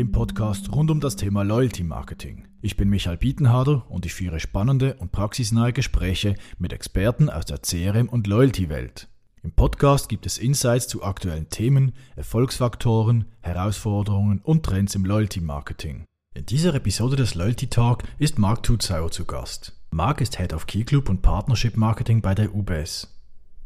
[0.00, 2.48] dem Podcast rund um das Thema Loyalty Marketing.
[2.62, 7.58] Ich bin Michael Bietenharder und ich führe spannende und praxisnahe Gespräche mit Experten aus der
[7.58, 9.08] CRM- und Loyalty-Welt.
[9.42, 16.06] Im Podcast gibt es Insights zu aktuellen Themen, Erfolgsfaktoren, Herausforderungen und Trends im Loyalty Marketing.
[16.34, 19.78] In dieser Episode des Loyalty Talk ist Marc Tutzauer zu Gast.
[19.90, 23.19] Marc ist Head of Key Club und Partnership Marketing bei der UBS.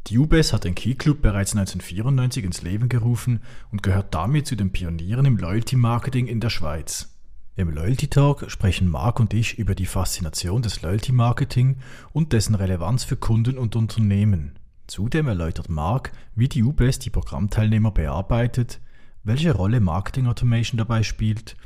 [0.07, 3.39] Die UBS hat den Key Club bereits 1994 ins Leben gerufen
[3.71, 7.17] und gehört damit zu den Pionieren im Loyalty Marketing in der Schweiz.
[7.55, 11.77] Im Loyalty Talk sprechen Marc und ich über die Faszination des Loyalty Marketing
[12.13, 14.59] und dessen Relevanz für Kunden und Unternehmen.
[14.85, 18.81] Zudem erläutert Marc, wie die UBS die Programmteilnehmer bearbeitet,
[19.23, 21.57] welche Rolle Marketing Automation dabei spielt,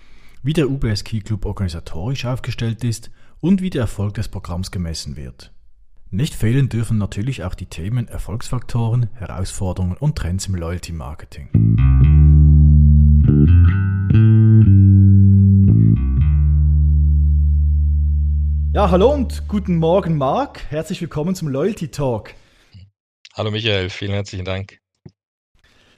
[0.43, 3.11] wie der UBS Key Club organisatorisch aufgestellt ist
[3.41, 5.51] und wie der Erfolg des Programms gemessen wird.
[6.11, 11.49] Nicht fehlen dürfen natürlich auch die Themen Erfolgsfaktoren, Herausforderungen und Trends im Loyalty Marketing.
[18.73, 20.71] Ja, hallo und guten Morgen, Marc.
[20.71, 22.33] Herzlich willkommen zum Loyalty Talk.
[23.35, 24.79] Hallo Michael, vielen herzlichen Dank.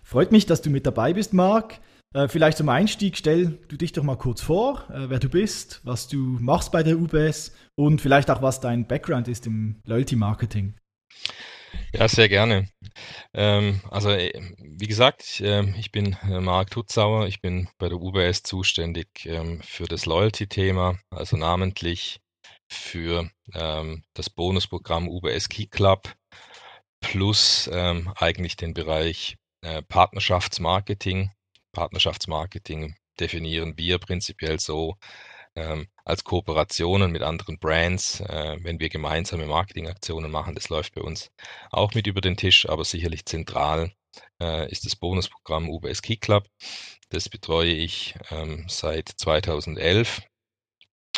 [0.03, 1.79] Freut mich, dass du mit dabei bist, Marc.
[2.13, 5.79] Äh, vielleicht zum Einstieg stell du dich doch mal kurz vor, äh, wer du bist,
[5.83, 10.17] was du machst bei der UBS und vielleicht auch, was dein Background ist im Loyalty
[10.17, 10.75] Marketing.
[11.93, 12.67] Ja, sehr gerne.
[13.33, 17.27] Ähm, also, äh, wie gesagt, ich bin äh, Marc Tutzauer.
[17.27, 22.19] Ich bin bei der UBS zuständig ähm, für das Loyalty-Thema, also namentlich
[22.69, 26.13] für ähm, das Bonusprogramm UBS Key Club
[26.99, 29.37] plus ähm, eigentlich den Bereich
[29.89, 31.29] Partnerschaftsmarketing
[31.71, 34.97] Partnerschaftsmarketing definieren wir prinzipiell so
[35.55, 40.55] ähm, als Kooperationen mit anderen Brands, äh, wenn wir gemeinsame Marketingaktionen machen.
[40.55, 41.31] Das läuft bei uns
[41.71, 43.91] auch mit über den Tisch, aber sicherlich zentral
[44.41, 46.47] äh, ist das Bonusprogramm UBS Key Club.
[47.09, 50.21] Das betreue ich ähm, seit 2011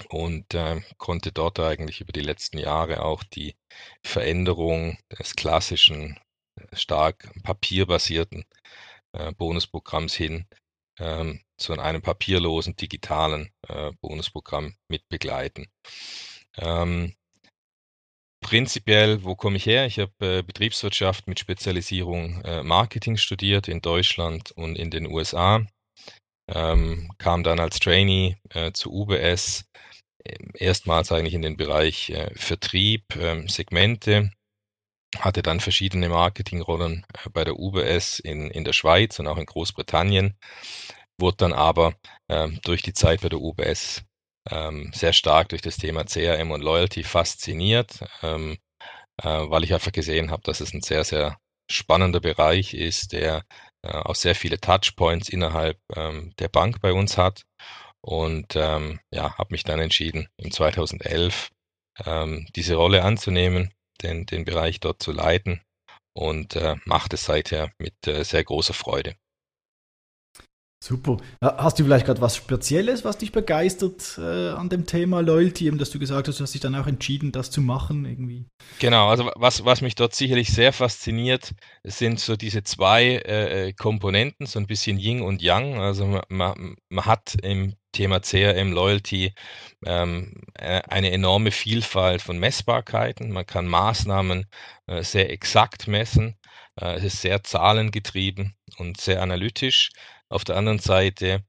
[0.09, 3.55] und äh, konnte dort eigentlich über die letzten Jahre auch die
[4.03, 6.19] Veränderung des klassischen,
[6.55, 8.45] äh, stark papierbasierten
[9.37, 10.45] Bonusprogramms hin
[10.99, 15.67] ähm, zu einem papierlosen digitalen äh, Bonusprogramm mit begleiten.
[16.57, 17.15] Ähm,
[18.41, 19.85] prinzipiell, wo komme ich her?
[19.85, 25.65] Ich habe äh, Betriebswirtschaft mit Spezialisierung äh, Marketing studiert in Deutschland und in den USA.
[26.47, 29.65] Ähm, kam dann als Trainee äh, zu UBS,
[30.25, 34.31] ähm, erstmals eigentlich in den Bereich äh, Vertrieb, ähm, Segmente,
[35.19, 39.45] hatte dann verschiedene Marketingrollen äh, bei der UBS in, in der Schweiz und auch in
[39.45, 40.37] Großbritannien,
[41.17, 41.95] wurde dann aber
[42.29, 44.03] ähm, durch die Zeit bei der UBS
[44.49, 48.57] ähm, sehr stark durch das Thema CRM und Loyalty fasziniert, ähm,
[49.21, 51.37] äh, weil ich einfach gesehen habe, dass es ein sehr, sehr
[51.69, 53.45] spannender Bereich ist, der
[53.83, 57.43] äh, auch sehr viele Touchpoints innerhalb ähm, der Bank bei uns hat.
[58.01, 61.51] Und ähm, ja, habe mich dann entschieden, im 2011
[62.05, 65.61] ähm, diese Rolle anzunehmen den, den Bereich dort zu leiten
[66.13, 69.15] und äh, macht es seither mit äh, sehr großer Freude.
[70.83, 71.15] Super.
[71.41, 75.91] Hast du vielleicht gerade was Spezielles, was dich begeistert äh, an dem Thema Loyalty, dass
[75.91, 78.47] du gesagt hast, du hast dich dann auch entschieden, das zu machen irgendwie?
[78.79, 83.73] Genau, also was, was mich dort sicherlich sehr fasziniert, sind so diese zwei äh, äh
[83.73, 85.79] Komponenten, so ein bisschen Yin und Yang.
[85.79, 89.33] Also man, man, man hat im Thema CRM Loyalty
[89.85, 93.31] ähm, äh, eine enorme Vielfalt von Messbarkeiten.
[93.31, 94.45] Man kann Maßnahmen
[94.87, 96.35] äh, sehr exakt messen.
[96.79, 99.91] Äh, es ist sehr zahlengetrieben und sehr analytisch.
[100.29, 101.43] Auf der anderen Seite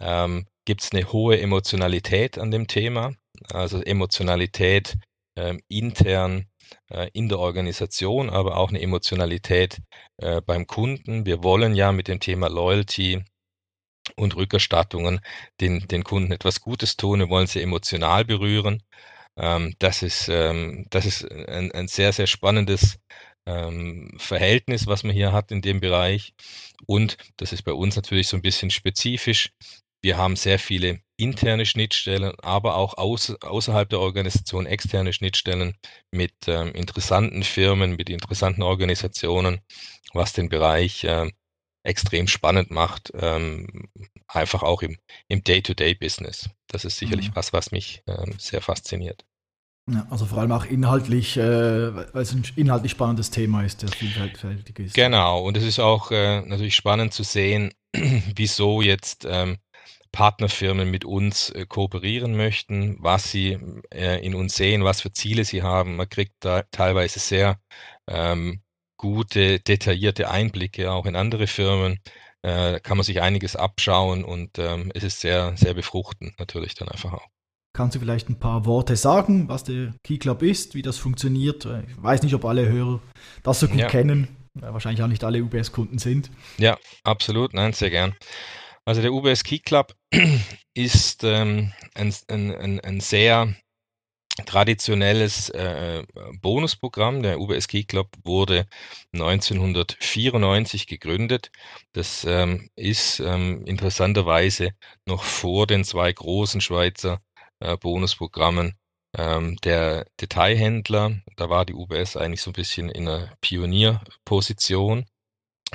[0.00, 3.14] ähm, gibt es eine hohe Emotionalität an dem Thema,
[3.50, 4.96] also Emotionalität
[5.36, 6.46] ähm, intern
[6.90, 9.80] äh, in der Organisation, aber auch eine Emotionalität
[10.18, 11.26] äh, beim Kunden.
[11.26, 13.24] Wir wollen ja mit dem Thema Loyalty
[14.14, 15.20] und Rückerstattungen
[15.60, 17.20] den, den Kunden etwas Gutes tun.
[17.20, 18.82] Wir wollen sie emotional berühren.
[19.36, 22.98] Ähm, das ist, ähm, das ist ein, ein sehr, sehr spannendes
[23.46, 26.34] ähm, Verhältnis, was man hier hat in dem Bereich.
[26.86, 29.52] Und das ist bei uns natürlich so ein bisschen spezifisch.
[30.02, 35.76] Wir haben sehr viele interne Schnittstellen, aber auch außer, außerhalb der Organisation externe Schnittstellen
[36.10, 39.60] mit ähm, interessanten Firmen, mit interessanten Organisationen,
[40.12, 41.30] was den Bereich äh,
[41.86, 43.88] extrem spannend macht, ähm,
[44.28, 44.96] einfach auch im,
[45.28, 46.50] im Day-to-Day-Business.
[46.66, 47.36] Das ist sicherlich mhm.
[47.36, 49.24] was, was mich ähm, sehr fasziniert.
[49.88, 53.88] Ja, also vor allem auch inhaltlich, äh, weil es ein inhaltlich spannendes Thema ist, der
[53.88, 54.94] vielfältig ist.
[54.94, 57.72] Genau, und es ist auch äh, natürlich spannend zu sehen,
[58.34, 59.58] wieso jetzt ähm,
[60.10, 63.58] Partnerfirmen mit uns äh, kooperieren möchten, was sie
[63.92, 65.96] äh, in uns sehen, was für Ziele sie haben.
[65.96, 67.60] Man kriegt da teilweise sehr
[68.08, 68.62] ähm,
[68.96, 71.98] gute, detaillierte Einblicke auch in andere Firmen,
[72.42, 76.88] äh, kann man sich einiges abschauen und ähm, es ist sehr, sehr befruchtend natürlich dann
[76.88, 77.26] einfach auch.
[77.74, 81.66] Kannst du vielleicht ein paar Worte sagen, was der Key Club ist, wie das funktioniert?
[81.66, 83.00] Ich weiß nicht, ob alle Hörer
[83.42, 83.88] das so gut ja.
[83.88, 84.28] kennen.
[84.54, 86.30] Wahrscheinlich auch nicht alle UBS-Kunden sind.
[86.56, 87.52] Ja, absolut.
[87.52, 88.14] Nein, sehr gern.
[88.86, 89.94] Also der UBS Key Club
[90.74, 93.52] ist ähm, ein, ein, ein, sehr
[94.44, 96.04] traditionelles äh,
[96.40, 97.22] Bonusprogramm.
[97.22, 98.66] Der UBS Key Club wurde
[99.12, 101.50] 1994 gegründet.
[101.92, 104.70] Das ähm, ist ähm, interessanterweise
[105.06, 107.20] noch vor den zwei großen Schweizer
[107.60, 108.74] äh, Bonusprogrammen
[109.16, 111.16] ähm, der Detailhändler.
[111.36, 115.06] Da war die UBS eigentlich so ein bisschen in einer Pionierposition.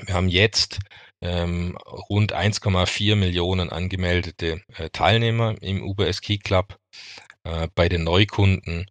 [0.05, 0.79] Wir haben jetzt
[1.21, 1.77] ähm,
[2.09, 6.77] rund 1,4 Millionen angemeldete äh, Teilnehmer im UBS Key Club.
[7.43, 8.85] Äh, bei den Neukunden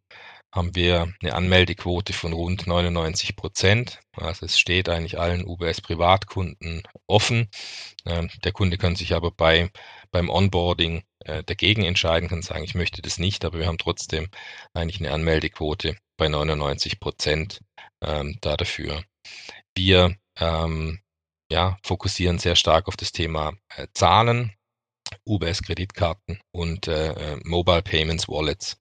[0.53, 4.01] haben wir eine Anmeldequote von rund 99 Prozent.
[4.17, 7.49] Also es steht eigentlich allen UBS Privatkunden offen.
[8.05, 9.71] Ähm, der Kunde kann sich aber bei,
[10.11, 14.29] beim Onboarding äh, dagegen entscheiden, kann sagen, ich möchte das nicht, aber wir haben trotzdem
[14.75, 17.61] eigentlich eine Anmeldequote bei 99 Prozent
[18.03, 19.05] ähm, da dafür.
[19.75, 21.01] Wir ähm,
[21.51, 24.53] ja, fokussieren sehr stark auf das Thema äh, Zahlen,
[25.25, 28.79] UBS-Kreditkarten und äh, äh, Mobile Payments Wallets.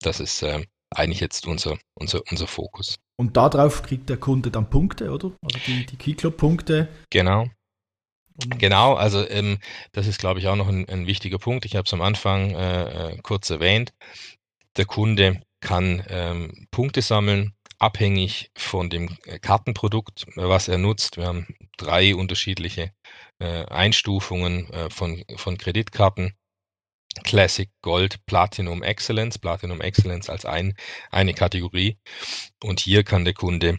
[0.00, 2.98] Das ist äh, eigentlich jetzt unser, unser, unser Fokus.
[3.16, 5.32] Und darauf kriegt der Kunde dann Punkte, oder?
[5.42, 6.88] Also die, die Keyclub-Punkte.
[7.10, 7.48] Genau.
[8.58, 9.58] Genau, also ähm,
[9.92, 11.64] das ist, glaube ich, auch noch ein, ein wichtiger Punkt.
[11.64, 13.92] Ich habe es am Anfang äh, äh, kurz erwähnt.
[14.76, 21.16] Der Kunde kann ähm, Punkte sammeln, abhängig von dem äh, Kartenprodukt, was er nutzt.
[21.16, 21.46] Wir haben
[21.76, 22.92] drei unterschiedliche
[23.38, 26.34] äh, Einstufungen äh, von, von Kreditkarten.
[27.22, 29.38] Classic, Gold, Platinum, Excellence.
[29.38, 30.74] Platinum Excellence als ein,
[31.10, 31.98] eine Kategorie.
[32.62, 33.78] Und hier kann der Kunde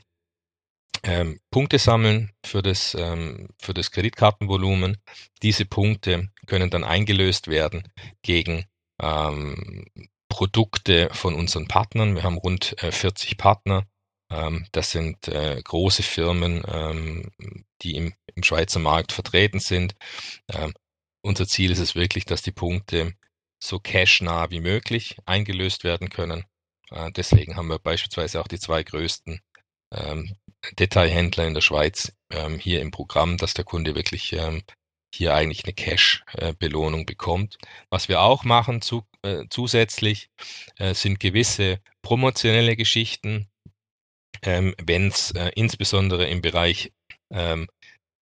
[1.03, 4.97] ähm, Punkte sammeln für das, ähm, für das Kreditkartenvolumen.
[5.43, 7.87] Diese Punkte können dann eingelöst werden
[8.21, 8.65] gegen
[9.01, 9.85] ähm,
[10.29, 12.15] Produkte von unseren Partnern.
[12.15, 13.85] Wir haben rund äh, 40 Partner.
[14.29, 17.31] Ähm, das sind äh, große Firmen, ähm,
[17.81, 19.95] die im, im, Schweizer Markt vertreten sind.
[20.51, 20.73] Ähm,
[21.21, 23.13] unser Ziel ist es wirklich, dass die Punkte
[23.59, 26.45] so cashnah wie möglich eingelöst werden können.
[26.91, 29.41] Äh, deswegen haben wir beispielsweise auch die zwei größten
[29.91, 30.35] ähm,
[30.79, 34.63] Detailhändler in der Schweiz ähm, hier im Programm, dass der Kunde wirklich ähm,
[35.13, 37.57] hier eigentlich eine Cash-Belohnung bekommt.
[37.89, 40.29] Was wir auch machen zu, äh, zusätzlich
[40.77, 43.47] äh, sind gewisse promotionelle Geschichten,
[44.45, 46.93] ähm, wenn es äh, insbesondere im Bereich
[47.31, 47.67] ähm,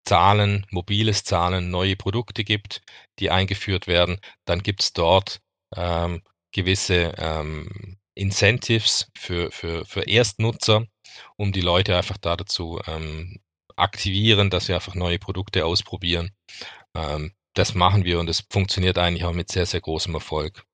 [0.04, 2.82] Zahlen, mobiles Zahlen, neue Produkte gibt,
[3.18, 5.40] die eingeführt werden, dann gibt es dort
[5.76, 6.22] ähm,
[6.52, 10.86] gewisse ähm, Incentives für, für, für Erstnutzer,
[11.36, 13.40] um die Leute einfach da dazu ähm,
[13.76, 16.30] aktivieren, dass sie einfach neue Produkte ausprobieren.
[16.94, 20.64] Ähm, das machen wir und es funktioniert eigentlich auch mit sehr, sehr großem Erfolg.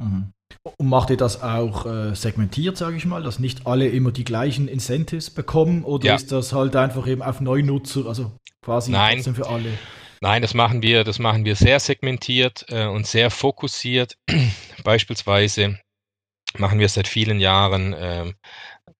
[0.00, 0.32] Mhm.
[0.64, 4.24] Und macht ihr das auch äh, segmentiert, sage ich mal, dass nicht alle immer die
[4.24, 6.14] gleichen Incentives bekommen oder ja.
[6.14, 8.32] ist das halt einfach eben auf Neunutzer, also
[8.62, 9.22] quasi Nein.
[9.22, 9.76] für alle?
[10.22, 14.16] Nein, das machen wir, das machen wir sehr segmentiert äh, und sehr fokussiert.
[14.84, 15.78] Beispielsweise
[16.56, 18.34] machen wir seit vielen Jahren ähm,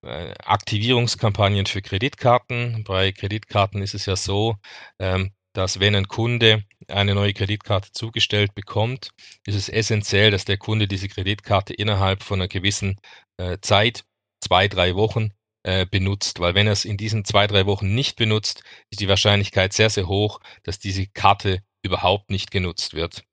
[0.03, 2.83] äh, Aktivierungskampagnen für Kreditkarten.
[2.83, 4.55] Bei Kreditkarten ist es ja so,
[4.99, 9.09] ähm, dass wenn ein Kunde eine neue Kreditkarte zugestellt bekommt,
[9.45, 12.99] ist es essentiell, dass der Kunde diese Kreditkarte innerhalb von einer gewissen
[13.37, 14.03] äh, Zeit,
[14.41, 15.31] zwei, drei Wochen,
[15.63, 16.39] äh, benutzt.
[16.39, 19.89] Weil wenn er es in diesen zwei, drei Wochen nicht benutzt, ist die Wahrscheinlichkeit sehr,
[19.89, 23.23] sehr hoch, dass diese Karte überhaupt nicht genutzt wird.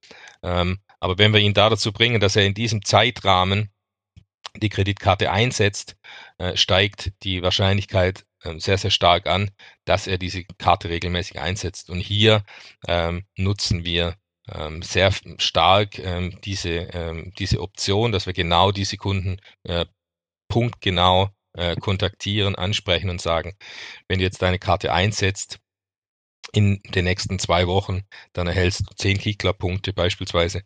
[0.43, 3.71] Ähm, aber wenn wir ihn da dazu bringen, dass er in diesem Zeitrahmen
[4.57, 5.97] die Kreditkarte einsetzt,
[6.39, 8.25] äh, steigt die Wahrscheinlichkeit
[8.59, 9.51] sehr, sehr stark an,
[9.85, 11.91] dass er diese Karte regelmäßig einsetzt.
[11.91, 12.45] Und hier
[12.87, 14.17] ähm, nutzen wir
[14.49, 19.87] ähm, sehr stark ähm, diese, ähm, diese Option, dass wir genau diese Kunden äh,
[20.49, 23.55] punktgenau äh, kontaktieren, ansprechen und sagen,
[24.09, 25.59] wenn du jetzt deine Karte einsetzt,
[26.53, 30.63] in den nächsten zwei Wochen, dann erhältst du zehn Kikler-Punkte beispielsweise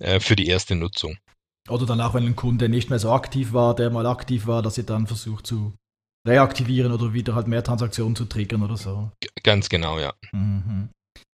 [0.00, 1.18] äh, für die erste Nutzung.
[1.68, 4.62] Oder dann auch, wenn ein Kunde nicht mehr so aktiv war, der mal aktiv war,
[4.62, 5.74] dass ihr dann versucht zu
[6.26, 9.10] reaktivieren oder wieder halt mehr Transaktionen zu triggern oder so.
[9.42, 10.12] Ganz genau, ja.
[10.32, 10.88] Mhm.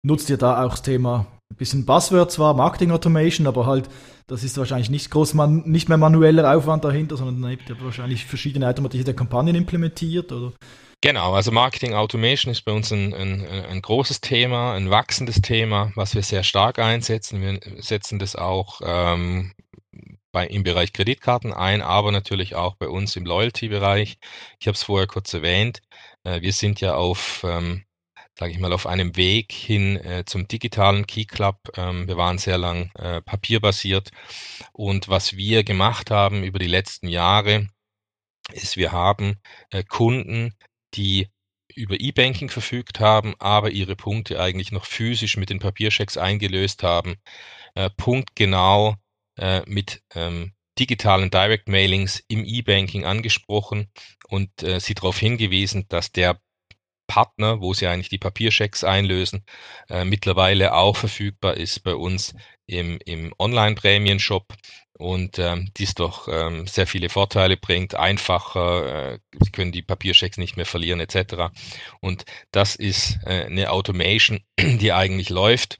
[0.06, 3.90] Nutzt ihr da auch das Thema, ein bisschen Buzzword zwar, Marketing Automation, aber halt,
[4.28, 7.82] das ist wahrscheinlich nicht groß, man, nicht mehr manueller Aufwand dahinter, sondern dann habt ihr
[7.82, 10.54] wahrscheinlich verschiedene automatisierte Kampagnen implementiert oder?
[11.02, 15.92] Genau, also Marketing Automation ist bei uns ein, ein, ein großes Thema, ein wachsendes Thema,
[15.96, 17.40] was wir sehr stark einsetzen.
[17.42, 19.52] Wir setzen das auch ähm,
[20.38, 24.20] bei, im Bereich Kreditkarten ein, aber natürlich auch bei uns im Loyalty-Bereich.
[24.60, 25.82] Ich habe es vorher kurz erwähnt.
[26.24, 27.86] Äh, wir sind ja auf ähm,
[28.38, 31.58] sage ich mal, auf einem Weg hin äh, zum digitalen Key Club.
[31.76, 34.12] Ähm, wir waren sehr lang äh, papierbasiert
[34.74, 37.68] und was wir gemacht haben über die letzten Jahre,
[38.54, 39.38] ist, wir haben
[39.72, 40.54] äh, Kunden,
[40.94, 41.30] die
[41.74, 47.16] über E-Banking verfügt haben, aber ihre Punkte eigentlich noch physisch mit den Papierchecks eingelöst haben,
[47.74, 48.98] äh, punktgenau
[49.38, 53.90] äh, mit ähm, digitalen Direct Mailings im E-Banking angesprochen
[54.28, 56.40] und äh, sie darauf hingewiesen, dass der
[57.08, 59.46] Partner, wo sie eigentlich die Papierchecks einlösen,
[59.90, 62.36] äh, mittlerweile auch verfügbar ist bei uns
[62.68, 64.54] im, im Online-Prämien-Shop
[64.98, 70.38] und ähm, dies doch ähm, sehr viele Vorteile bringt, einfacher, äh, sie können die Papierchecks
[70.38, 71.54] nicht mehr verlieren etc.
[72.02, 75.80] Und das ist äh, eine Automation, die eigentlich läuft,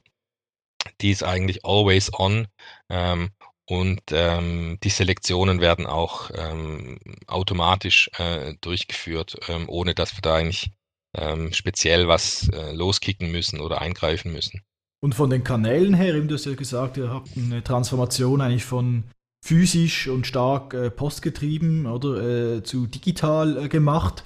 [1.00, 2.46] die ist eigentlich always on
[2.88, 3.30] ähm,
[3.68, 10.36] und ähm, die Selektionen werden auch ähm, automatisch äh, durchgeführt, ähm, ohne dass wir da
[10.36, 10.70] eigentlich
[11.14, 14.62] ähm, speziell was äh, loskicken müssen oder eingreifen müssen.
[15.00, 18.64] Und von den Kanälen her, eben du hast ja gesagt, ihr habt eine Transformation eigentlich
[18.64, 19.04] von
[19.44, 24.24] physisch und stark äh, postgetrieben oder äh, zu digital äh, gemacht.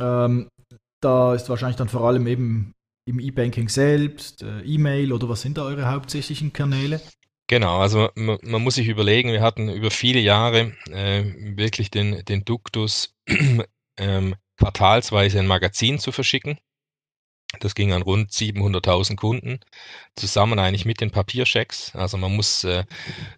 [0.00, 0.48] Ähm,
[1.02, 2.72] da ist wahrscheinlich dann vor allem eben
[3.06, 7.02] im E-Banking selbst, äh, E-Mail oder was sind da eure hauptsächlichen Kanäle?
[7.48, 11.24] Genau, also man, man, muss sich überlegen, wir hatten über viele Jahre äh,
[11.56, 13.16] wirklich den, den Duktus,
[13.98, 16.58] ähm, quartalsweise ein Magazin zu verschicken.
[17.60, 19.60] Das ging an rund 700.000 Kunden,
[20.14, 21.96] zusammen eigentlich mit den Papierchecks.
[21.96, 22.84] Also man muss äh,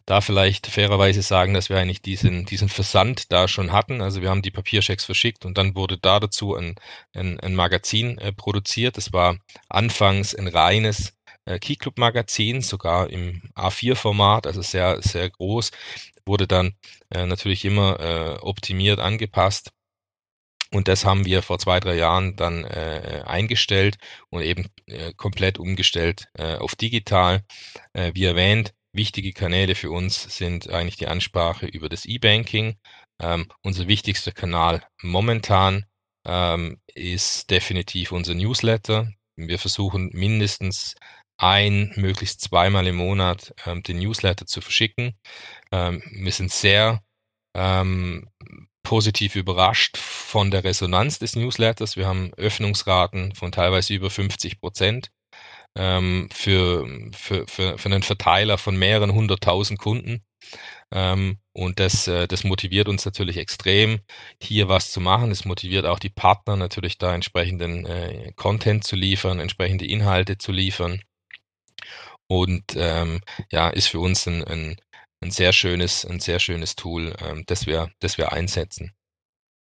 [0.06, 4.02] da vielleicht fairerweise sagen, dass wir eigentlich diesen, diesen Versand da schon hatten.
[4.02, 6.74] Also wir haben die Papierchecks verschickt und dann wurde da dazu ein,
[7.14, 8.96] ein, ein Magazin äh, produziert.
[8.96, 9.36] Das war
[9.68, 11.12] anfangs ein reines
[11.50, 15.70] äh, Keyclub-Magazin, sogar im A4-Format, also sehr, sehr groß,
[16.26, 16.74] wurde dann
[17.10, 19.72] äh, natürlich immer äh, optimiert, angepasst
[20.72, 23.98] und das haben wir vor zwei, drei Jahren dann äh, eingestellt
[24.30, 27.44] und eben äh, komplett umgestellt äh, auf digital.
[27.92, 32.76] Wie erwähnt, wichtige Kanäle für uns sind eigentlich die Ansprache über das E-Banking.
[33.20, 35.86] Ähm, unser wichtigster Kanal momentan
[36.24, 39.12] ähm, ist definitiv unser Newsletter.
[39.36, 40.94] Wir versuchen mindestens
[41.42, 45.14] ein, möglichst zweimal im Monat ähm, den Newsletter zu verschicken.
[45.72, 47.02] Ähm, wir sind sehr
[47.54, 48.28] ähm,
[48.82, 51.96] positiv überrascht von der Resonanz des Newsletters.
[51.96, 55.10] Wir haben Öffnungsraten von teilweise über 50 Prozent
[55.76, 60.24] ähm, für, für, für, für einen Verteiler von mehreren hunderttausend Kunden.
[60.92, 64.00] Ähm, und das, äh, das motiviert uns natürlich extrem,
[64.42, 65.30] hier was zu machen.
[65.30, 70.52] Es motiviert auch die Partner natürlich da entsprechenden äh, Content zu liefern, entsprechende Inhalte zu
[70.52, 71.00] liefern.
[72.30, 73.20] Und ähm,
[73.50, 74.76] ja, ist für uns ein, ein,
[75.20, 78.92] ein sehr schönes, ein sehr schönes Tool, ähm, das, wir, das wir einsetzen.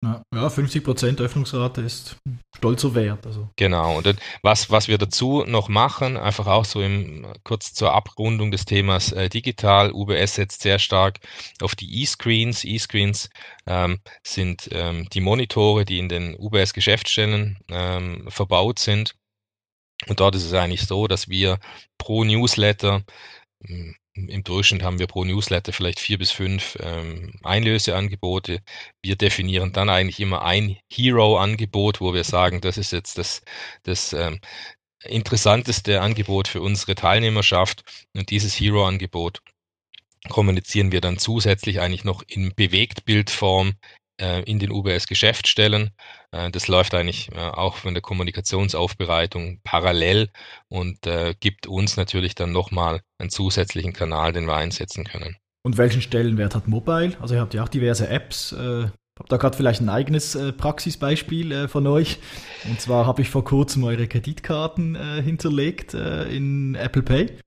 [0.05, 2.15] Ja, 50% Öffnungsrate ist
[2.55, 3.25] stolzer Wert.
[3.25, 3.49] Also.
[3.55, 8.51] Genau, und was, was wir dazu noch machen, einfach auch so im, kurz zur Abrundung
[8.51, 11.19] des Themas äh, digital, UBS setzt sehr stark
[11.61, 12.63] auf die E-Screens.
[12.63, 13.29] E-Screens
[13.65, 19.15] ähm, sind ähm, die Monitore, die in den UBS-Geschäftsstellen ähm, verbaut sind.
[20.07, 21.59] Und dort ist es eigentlich so, dass wir
[21.97, 23.03] pro Newsletter
[23.63, 23.95] hm,
[24.27, 28.61] im Durchschnitt haben wir pro Newsletter vielleicht vier bis fünf ähm, Einlöseangebote.
[29.01, 33.41] Wir definieren dann eigentlich immer ein Hero-Angebot, wo wir sagen, das ist jetzt das,
[33.83, 34.39] das ähm,
[35.03, 37.83] interessanteste Angebot für unsere Teilnehmerschaft.
[38.15, 39.41] Und dieses Hero-Angebot
[40.27, 43.73] kommunizieren wir dann zusätzlich eigentlich noch in Bewegtbildform
[44.19, 45.91] in den UBS-Geschäftsstellen.
[46.31, 50.29] Äh, das läuft eigentlich äh, auch von der Kommunikationsaufbereitung parallel
[50.67, 50.99] und
[51.39, 55.37] gibt uns natürlich dann nochmal einen zusätzlichen Kanal, den wir einsetzen können.
[55.63, 57.13] Und welchen Stellenwert hat Mobile?
[57.19, 58.53] Also ihr habt ja auch diverse Apps.
[58.53, 58.87] Äh,
[59.19, 62.19] habt da gerade vielleicht ein eigenes äh, Praxisbeispiel äh, von euch.
[62.67, 67.37] Und zwar habe ich vor kurzem eure Kreditkarten äh, hinterlegt in Apple Pay.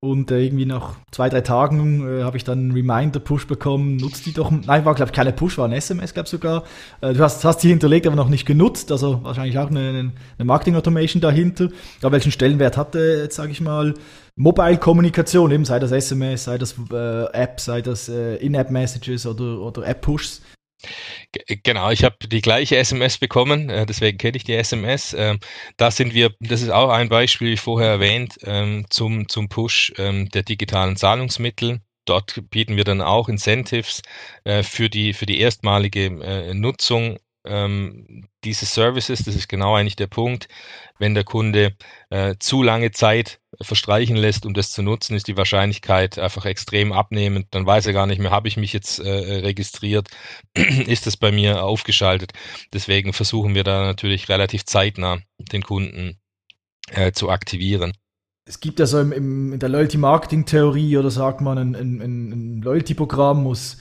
[0.00, 4.26] Und äh, irgendwie nach zwei, drei Tagen äh, habe ich dann einen Reminder-Push bekommen, nutzt
[4.26, 4.50] die doch.
[4.50, 6.64] Nein, war, glaube ich, keine Push, war ein SMS, glaube ich sogar.
[7.00, 8.90] Äh, du hast, hast die hinterlegt, aber noch nicht genutzt.
[8.90, 11.68] Also wahrscheinlich auch eine, eine Marketing-Automation dahinter.
[12.02, 13.94] Aber welchen Stellenwert hatte jetzt, sage ich mal,
[14.34, 19.86] Mobile-Kommunikation, eben sei das SMS, sei das äh, App, sei das äh, In-App-Messages oder, oder
[19.86, 20.42] App-Pushs?
[21.64, 25.14] Genau, ich habe die gleiche SMS bekommen, äh, deswegen kenne ich die SMS.
[25.14, 25.40] Ähm,
[25.76, 29.92] da sind wir, das ist auch ein Beispiel, wie vorher erwähnt, ähm, zum, zum Push
[29.98, 31.80] ähm, der digitalen Zahlungsmittel.
[32.04, 34.02] Dort bieten wir dann auch Incentives
[34.44, 37.18] äh, für, die, für die erstmalige äh, Nutzung
[37.48, 40.48] ähm, diese Services, das ist genau eigentlich der Punkt,
[40.98, 41.76] wenn der Kunde
[42.10, 46.92] äh, zu lange Zeit verstreichen lässt, um das zu nutzen, ist die Wahrscheinlichkeit einfach extrem
[46.92, 47.48] abnehmend.
[47.50, 50.08] Dann weiß er gar nicht mehr, habe ich mich jetzt äh, registriert,
[50.54, 52.32] ist das bei mir aufgeschaltet.
[52.72, 56.18] Deswegen versuchen wir da natürlich relativ zeitnah den Kunden
[56.90, 57.92] äh, zu aktivieren.
[58.44, 62.62] Es gibt ja so im, im, in der Loyalty-Marketing-Theorie oder sagt man, ein, ein, ein
[62.62, 63.78] Loyalty-Programm muss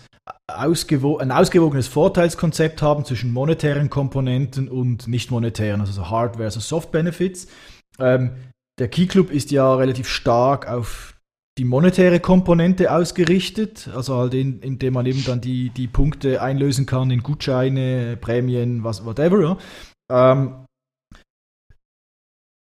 [0.47, 6.91] ein ausgewogenes Vorteilskonzept haben zwischen monetären Komponenten und nicht monetären, also so Hard versus Soft
[6.91, 7.47] Benefits.
[7.99, 8.31] Ähm,
[8.79, 11.17] der Key Club ist ja relativ stark auf
[11.57, 16.85] die monetäre Komponente ausgerichtet, also halt in, indem man eben dann die, die Punkte einlösen
[16.85, 19.57] kann in Gutscheine, Prämien, was, whatever.
[20.11, 20.65] Ähm,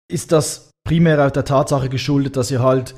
[0.10, 2.96] ist das primär der Tatsache geschuldet, dass ihr halt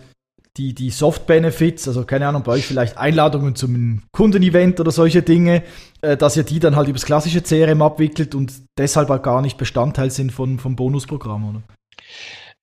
[0.58, 5.64] die, die Soft-Benefits, also keine Ahnung, bei euch vielleicht Einladungen zum Kundenevent oder solche Dinge,
[6.02, 9.58] äh, dass ihr die dann halt übers klassische CRM abwickelt und deshalb halt gar nicht
[9.58, 11.64] Bestandteil sind von, vom Bonusprogramm, oder?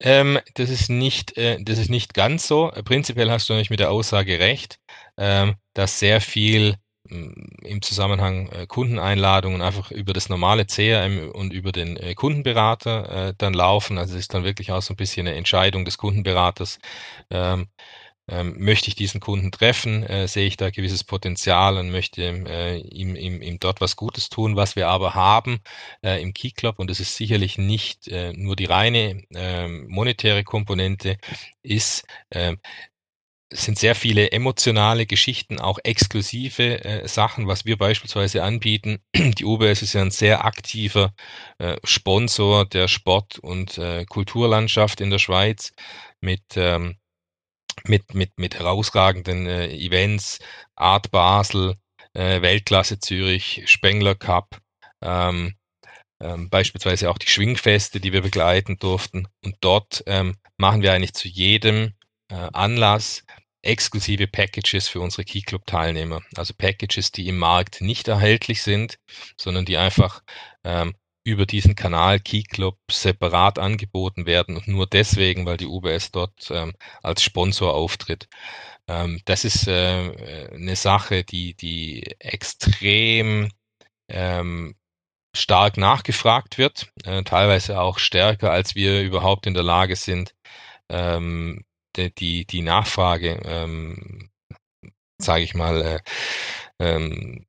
[0.01, 2.73] Ähm, das, ist nicht, äh, das ist nicht ganz so.
[2.85, 4.79] Prinzipiell hast du natürlich mit der Aussage recht,
[5.17, 6.75] ähm, dass sehr viel
[7.09, 13.35] im Zusammenhang äh, Kundeneinladungen einfach über das normale CRM und über den äh, Kundenberater äh,
[13.37, 13.99] dann laufen.
[13.99, 16.79] Also es ist dann wirklich auch so ein bisschen eine Entscheidung des Kundenberaters,
[17.31, 17.69] ähm,
[18.29, 22.79] ähm, möchte ich diesen Kunden treffen, äh, sehe ich da gewisses Potenzial und möchte äh,
[22.79, 24.57] ihm, ihm, ihm dort was Gutes tun.
[24.57, 25.61] Was wir aber haben
[26.03, 30.43] äh, im Key Club, und das ist sicherlich nicht äh, nur die reine ähm, monetäre
[30.43, 31.19] Komponente,
[31.63, 32.59] ist, ähm,
[33.55, 38.99] es sind sehr viele emotionale Geschichten, auch exklusive äh, Sachen, was wir beispielsweise anbieten.
[39.15, 41.15] Die UBS ist ja ein sehr aktiver
[41.59, 45.73] äh, Sponsor der Sport- und äh, Kulturlandschaft in der Schweiz
[46.21, 46.97] mit ähm,
[47.85, 50.41] mit, mit, mit herausragenden äh, Events,
[50.75, 51.77] Art Basel,
[52.15, 54.61] äh, Weltklasse Zürich, Spengler Cup,
[55.01, 55.55] ähm,
[56.21, 59.29] ähm, beispielsweise auch die Schwingfeste, die wir begleiten durften.
[59.45, 61.95] Und dort ähm, machen wir eigentlich zu jedem
[62.31, 63.25] äh, Anlass
[63.65, 66.23] exklusive Packages für unsere Key Club Teilnehmer.
[66.37, 68.99] Also Packages, die im Markt nicht erhältlich sind,
[69.37, 70.23] sondern die einfach
[70.65, 70.95] ähm,
[71.25, 76.51] über diesen Kanal Key Club separat angeboten werden und nur deswegen, weil die UBS dort
[76.51, 78.29] ähm, als Sponsor auftritt.
[78.89, 83.51] Ähm, das ist äh, eine Sache, die, die extrem
[84.09, 84.77] ähm,
[85.35, 90.35] stark nachgefragt wird, äh, teilweise auch stärker, als wir überhaupt in der Lage sind,
[90.91, 91.65] ähm,
[91.97, 94.31] die, die, die Nachfrage, ähm,
[95.19, 96.01] sage ich mal, äh,
[96.79, 97.47] ähm,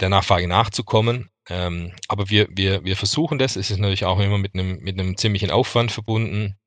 [0.00, 1.30] der Nachfrage nachzukommen.
[1.48, 3.56] Ähm, aber wir, wir, wir versuchen das.
[3.56, 6.58] Es ist natürlich auch immer mit einem, mit einem ziemlichen Aufwand verbunden.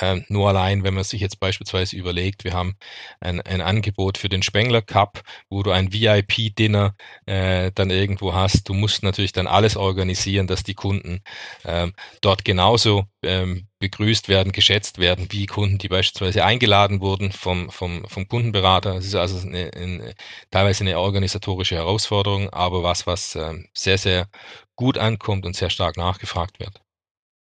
[0.00, 2.76] Ähm, nur allein, wenn man sich jetzt beispielsweise überlegt, wir haben
[3.20, 6.94] ein, ein Angebot für den Spengler Cup, wo du ein VIP-Dinner
[7.26, 8.68] äh, dann irgendwo hast.
[8.68, 11.22] Du musst natürlich dann alles organisieren, dass die Kunden
[11.64, 17.70] ähm, dort genauso ähm, begrüßt werden, geschätzt werden, wie Kunden, die beispielsweise eingeladen wurden vom,
[17.70, 18.94] vom, vom Kundenberater.
[18.94, 20.14] Das ist also eine, eine,
[20.50, 24.28] teilweise eine organisatorische Herausforderung, aber was, was ähm, sehr, sehr
[24.76, 26.81] gut ankommt und sehr stark nachgefragt wird.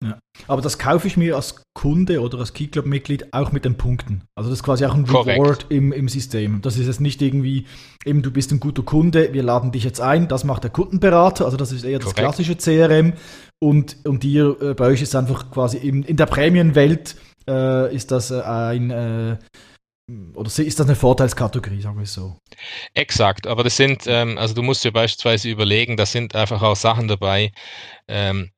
[0.04, 0.18] Ja.
[0.46, 3.76] Aber das kaufe ich mir als Kunde oder als Key Club Mitglied auch mit den
[3.76, 4.24] Punkten.
[4.34, 5.40] Also das ist quasi auch ein Korrekt.
[5.40, 6.60] Reward im, im System.
[6.60, 7.66] Das ist jetzt nicht irgendwie,
[8.04, 11.46] eben du bist ein guter Kunde, wir laden dich jetzt ein, das macht der Kundenberater,
[11.46, 13.14] also das ist eher das klassische CRM
[13.58, 17.16] und, und dir, äh, bei euch ist einfach quasi in, in der Prämienwelt
[17.48, 19.36] äh, ist das äh, ein äh,
[20.34, 22.38] oder ist das eine Vorteilskategorie, sagen wir es so?
[22.94, 26.76] Exakt, aber das sind, ähm, also du musst dir beispielsweise überlegen, da sind einfach auch
[26.76, 27.50] Sachen dabei,
[28.06, 28.50] ähm,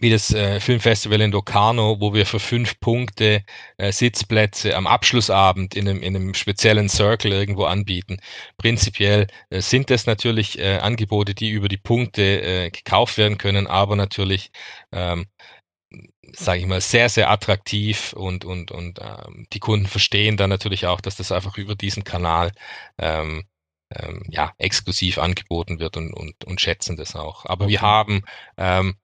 [0.00, 3.44] wie das äh, Filmfestival in Locarno, wo wir für fünf Punkte
[3.78, 8.18] äh, Sitzplätze am Abschlussabend in einem, in einem speziellen Circle irgendwo anbieten.
[8.58, 13.66] Prinzipiell äh, sind das natürlich äh, Angebote, die über die Punkte äh, gekauft werden können,
[13.66, 14.50] aber natürlich
[14.92, 15.26] ähm,
[16.32, 20.86] sage ich mal, sehr, sehr attraktiv und, und, und ähm, die Kunden verstehen dann natürlich
[20.86, 22.52] auch, dass das einfach über diesen Kanal
[22.98, 23.44] ähm,
[23.94, 27.46] ähm, ja, exklusiv angeboten wird und, und, und schätzen das auch.
[27.46, 27.72] Aber okay.
[27.72, 28.22] wir haben
[28.56, 28.96] ähm,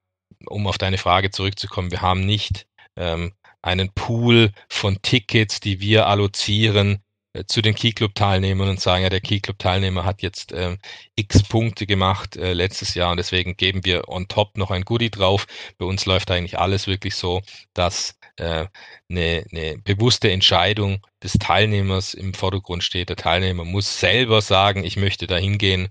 [0.47, 6.07] um auf deine Frage zurückzukommen, wir haben nicht ähm, einen Pool von Tickets, die wir
[6.07, 7.03] allozieren
[7.35, 10.53] äh, zu den Key Club Teilnehmern und sagen, ja, der Key Club Teilnehmer hat jetzt
[10.53, 10.79] ähm,
[11.17, 15.11] x Punkte gemacht äh, letztes Jahr und deswegen geben wir on top noch ein Goodie
[15.11, 15.47] drauf.
[15.79, 17.41] Bei uns läuft eigentlich alles wirklich so,
[17.75, 18.67] dass äh,
[19.09, 23.09] eine, eine bewusste Entscheidung des Teilnehmers im Vordergrund steht.
[23.09, 25.89] Der Teilnehmer muss selber sagen, ich möchte da hingehen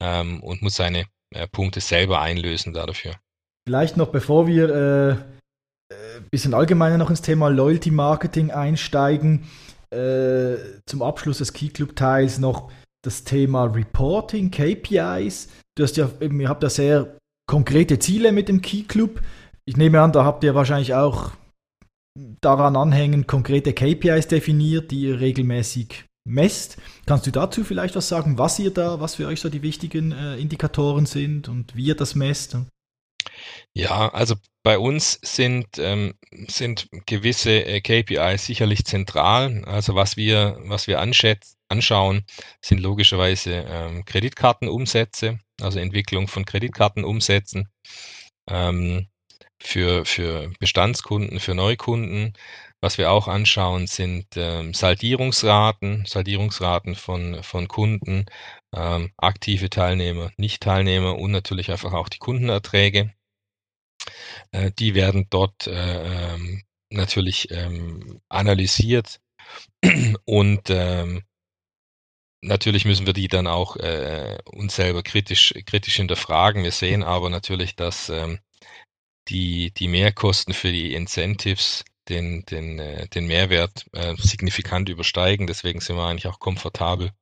[0.00, 3.14] ähm, und muss seine äh, Punkte selber einlösen dafür.
[3.66, 5.18] Vielleicht noch, bevor wir äh, ein
[5.90, 9.44] äh, bisschen allgemeiner noch ins Thema Loyalty Marketing einsteigen,
[9.90, 12.72] äh, zum Abschluss des Key Club Teils noch
[13.04, 15.48] das Thema Reporting, KPIs.
[15.76, 19.20] Du hast ja, ihr habt ja sehr konkrete Ziele mit dem Key Club.
[19.64, 21.32] Ich nehme an, da habt ihr wahrscheinlich auch
[22.40, 26.78] daran anhängen konkrete KPIs definiert, die ihr regelmäßig messt.
[27.06, 30.12] Kannst du dazu vielleicht was sagen, was ihr da, was für euch so die wichtigen
[30.12, 32.56] äh, Indikatoren sind und wie ihr das messt?
[33.74, 36.14] Ja, also bei uns sind, ähm,
[36.48, 39.64] sind gewisse äh, KPIs sicherlich zentral.
[39.64, 42.24] Also was wir, was wir anschauen,
[42.60, 47.68] sind logischerweise ähm, Kreditkartenumsätze, also Entwicklung von Kreditkartenumsätzen
[48.48, 49.08] ähm,
[49.60, 52.34] für, für Bestandskunden, für Neukunden.
[52.80, 58.26] Was wir auch anschauen, sind ähm, Saldierungsraten, Saldierungsraten von, von Kunden,
[58.74, 63.12] ähm, aktive Teilnehmer, Nicht-Teilnehmer und natürlich einfach auch die Kundenerträge.
[64.52, 69.20] Äh, die werden dort äh, ähm, natürlich ähm, analysiert
[70.24, 71.22] und ähm,
[72.42, 76.64] natürlich müssen wir die dann auch äh, uns selber kritisch, kritisch hinterfragen.
[76.64, 78.38] Wir sehen aber natürlich, dass ähm,
[79.28, 85.46] die, die Mehrkosten für die Incentives den, den, äh, den Mehrwert äh, signifikant übersteigen.
[85.46, 87.12] Deswegen sind wir eigentlich auch komfortabel,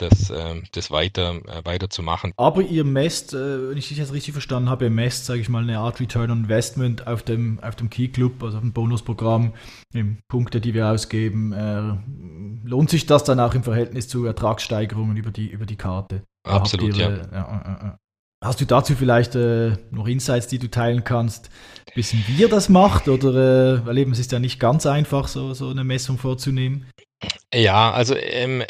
[0.00, 2.32] das, äh, das weiter, äh, weiter zu machen.
[2.36, 5.48] Aber ihr messt, äh, wenn ich das jetzt richtig verstanden habe, ihr messt, sage ich
[5.48, 8.72] mal, eine Art Return on Investment auf dem, auf dem Key Club, also auf dem
[8.72, 9.52] Bonusprogramm,
[9.92, 11.52] im Punkte, die wir ausgeben.
[11.52, 16.22] Äh, lohnt sich das dann auch im Verhältnis zu Ertragssteigerungen über die, über die Karte?
[16.48, 17.32] Absolut, ihr, ja.
[17.32, 17.98] ja
[18.42, 21.50] Hast du dazu vielleicht äh, noch Insights, die du teilen kannst,
[21.94, 23.06] wissen, wie ihr das macht?
[23.08, 26.86] Oder äh, weil eben es ist ja nicht ganz einfach, so, so eine Messung vorzunehmen.
[27.52, 28.62] Ja, also ähm,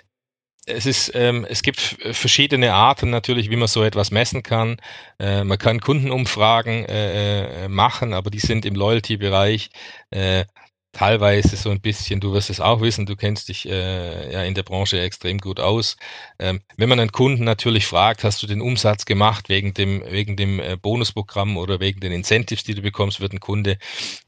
[0.66, 1.81] es ist, ähm, es gibt
[2.12, 4.77] verschiedene Arten natürlich, wie man so etwas messen kann.
[5.18, 9.70] Äh, man kann Kundenumfragen äh, äh machen, aber die sind im Loyalty-Bereich
[10.11, 10.44] äh,
[10.92, 14.55] teilweise so ein bisschen, du wirst es auch wissen, du kennst dich äh, ja in
[14.55, 15.96] der Branche extrem gut aus.
[16.38, 20.37] Ähm, wenn man einen Kunden natürlich fragt, hast du den Umsatz gemacht wegen dem, wegen
[20.37, 23.79] dem äh, Bonusprogramm oder wegen den Incentives, die du bekommst, wird ein Kunde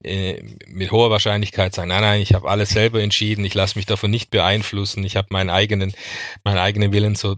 [0.04, 3.86] äh, mit hoher Wahrscheinlichkeit sagen, nein, nein, ich habe alles selber entschieden, ich lasse mich
[3.86, 5.92] davon nicht beeinflussen, ich habe meinen eigenen,
[6.44, 7.16] meinen eigenen Willen.
[7.16, 7.36] So,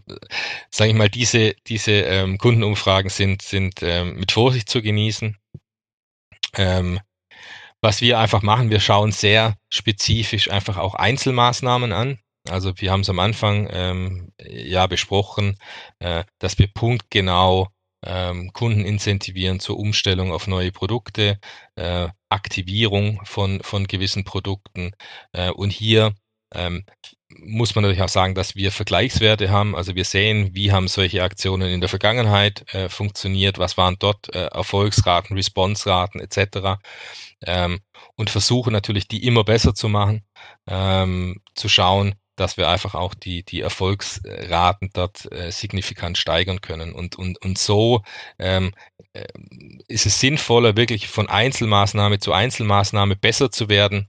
[0.70, 5.38] sage ich mal, diese, diese ähm, Kundenumfragen sind, sind ähm, mit Vorsicht zu genießen.
[6.56, 7.00] Ähm,
[7.84, 12.18] was wir einfach machen, wir schauen sehr spezifisch einfach auch Einzelmaßnahmen an.
[12.48, 15.58] Also wir haben es am Anfang ähm, ja besprochen,
[15.98, 17.68] äh, dass wir punktgenau
[18.04, 21.38] ähm, Kunden incentivieren zur Umstellung auf neue Produkte,
[21.76, 24.92] äh, Aktivierung von, von gewissen Produkten.
[25.32, 26.14] Äh, und hier
[26.54, 26.84] ähm,
[27.38, 29.74] muss man natürlich auch sagen, dass wir Vergleichswerte haben.
[29.74, 34.34] Also wir sehen, wie haben solche Aktionen in der Vergangenheit äh, funktioniert, was waren dort
[34.34, 36.80] äh, Erfolgsraten, Response-Raten etc.
[37.46, 37.80] Ähm,
[38.16, 40.24] und versuchen natürlich, die immer besser zu machen,
[40.66, 46.92] ähm, zu schauen, dass wir einfach auch die, die Erfolgsraten dort äh, signifikant steigern können.
[46.92, 48.02] Und, und, und so
[48.38, 48.72] ähm,
[49.12, 49.26] äh,
[49.88, 54.08] ist es sinnvoller, wirklich von Einzelmaßnahme zu Einzelmaßnahme besser zu werden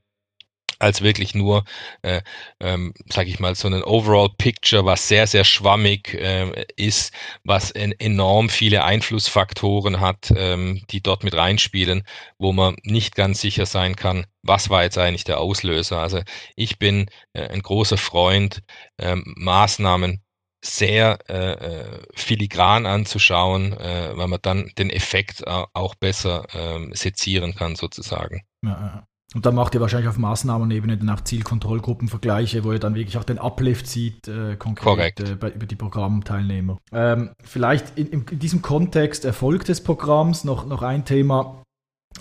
[0.80, 1.64] als wirklich nur,
[2.02, 2.22] äh,
[2.60, 7.72] ähm, sage ich mal, so ein Overall Picture, was sehr, sehr schwammig äh, ist, was
[7.72, 12.04] en enorm viele Einflussfaktoren hat, ähm, die dort mit reinspielen,
[12.38, 16.00] wo man nicht ganz sicher sein kann, was war jetzt eigentlich der Auslöser.
[16.00, 16.22] Also
[16.56, 18.62] ich bin äh, ein großer Freund,
[18.98, 20.22] äh, Maßnahmen
[20.64, 27.56] sehr äh, äh, filigran anzuschauen, äh, weil man dann den Effekt auch besser äh, sezieren
[27.56, 28.42] kann sozusagen.
[28.64, 29.08] Ja, ja.
[29.36, 33.26] Und dann macht ihr wahrscheinlich auf Maßnahmenebene dann auch Zielkontrollgruppenvergleiche, wo ihr dann wirklich auch
[33.26, 36.80] den Uplift sieht, äh, konkret äh, bei, über die Programmteilnehmer.
[36.94, 41.62] Ähm, vielleicht in, in, diesem Kontext Erfolg des Programms noch, noch ein Thema.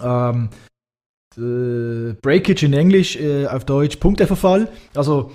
[0.03, 0.51] Ähm,
[1.37, 4.69] äh, Breakage in Englisch, äh, auf Deutsch Punkteverfall.
[4.97, 5.31] Also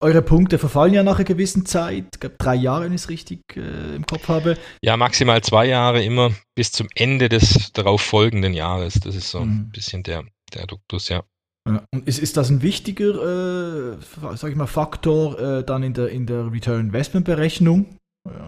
[0.00, 2.04] eure Punkte verfallen ja nach einer gewissen Zeit.
[2.12, 4.58] Ich glaube, drei Jahre, wenn ich es richtig äh, im Kopf habe.
[4.82, 9.00] Ja, maximal zwei Jahre, immer bis zum Ende des darauf folgenden Jahres.
[9.02, 9.52] Das ist so mhm.
[9.52, 11.22] ein bisschen der, der Duktus, ja.
[11.64, 13.96] Und ist, ist das ein wichtiger, äh,
[14.36, 17.98] sag ich mal, Faktor äh, dann in der, in der Return Investment Berechnung?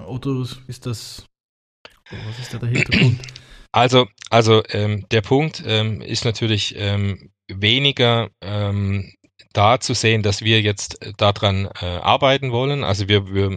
[0.07, 1.27] Oder ist das,
[2.11, 3.21] was ist da der Hintergrund?
[3.73, 9.13] Also, also ähm, der Punkt ähm, ist natürlich ähm, weniger ähm,
[9.53, 12.85] da zu sehen, dass wir jetzt äh, daran äh, arbeiten wollen.
[12.85, 13.57] Also wir, wir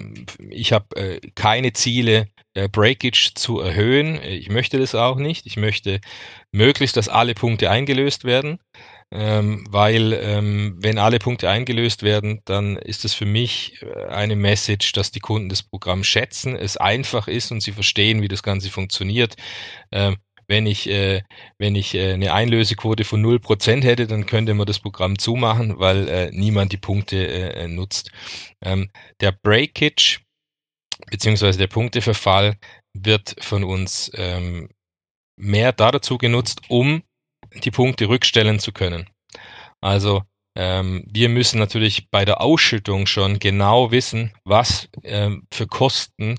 [0.49, 4.21] ich habe äh, keine Ziele, äh, Breakage zu erhöhen.
[4.23, 5.45] Ich möchte das auch nicht.
[5.45, 5.99] Ich möchte
[6.51, 8.59] möglichst, dass alle Punkte eingelöst werden,
[9.11, 14.35] ähm, weil ähm, wenn alle Punkte eingelöst werden, dann ist es für mich äh, eine
[14.35, 18.43] Message, dass die Kunden das Programm schätzen, es einfach ist und sie verstehen, wie das
[18.43, 19.35] Ganze funktioniert.
[19.91, 21.21] Ähm, wenn ich, äh,
[21.57, 26.07] wenn ich äh, eine Einlösequote von 0% hätte, dann könnte man das Programm zumachen, weil
[26.07, 28.11] äh, niemand die Punkte äh, nutzt.
[29.19, 30.21] Der Breakage
[31.09, 32.57] beziehungsweise der Punkteverfall
[32.93, 34.69] wird von uns ähm,
[35.35, 37.03] mehr dazu genutzt, um
[37.63, 39.09] die Punkte rückstellen zu können.
[39.81, 40.23] Also
[40.55, 46.37] ähm, wir müssen natürlich bei der Ausschüttung schon genau wissen, was ähm, für Kosten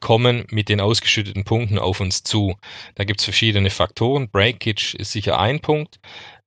[0.00, 2.54] kommen mit den ausgeschütteten Punkten auf uns zu.
[2.94, 4.30] Da gibt es verschiedene Faktoren.
[4.30, 5.98] Breakage ist sicher ein Punkt.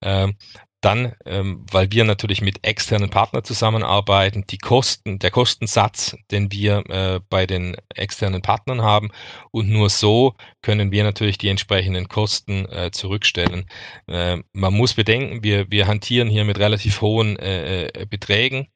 [0.02, 0.36] Ähm,
[0.82, 6.84] dann, ähm, weil wir natürlich mit externen Partnern zusammenarbeiten, die Kosten, der Kostensatz, den wir
[6.90, 9.10] äh, bei den externen Partnern haben.
[9.52, 13.66] Und nur so können wir natürlich die entsprechenden Kosten äh, zurückstellen.
[14.08, 18.68] Äh, man muss bedenken, wir, wir hantieren hier mit relativ hohen äh, äh, Beträgen.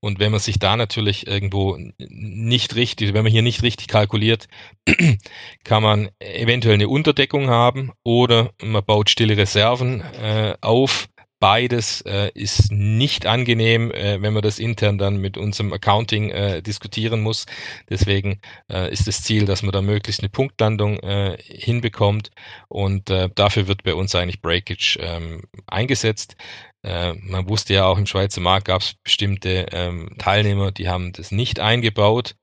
[0.00, 4.48] Und wenn man sich da natürlich irgendwo nicht richtig, wenn man hier nicht richtig kalkuliert,
[5.64, 11.08] kann man eventuell eine Unterdeckung haben oder man baut stille Reserven äh, auf
[11.40, 16.60] Beides äh, ist nicht angenehm, äh, wenn man das intern dann mit unserem Accounting äh,
[16.60, 17.46] diskutieren muss.
[17.88, 22.30] Deswegen äh, ist das Ziel, dass man da möglichst eine Punktlandung äh, hinbekommt
[22.68, 26.36] und äh, dafür wird bei uns eigentlich Breakage ähm, eingesetzt.
[26.82, 31.30] Man wusste ja auch im Schweizer Markt gab es bestimmte ähm, Teilnehmer, die haben das
[31.30, 32.36] nicht eingebaut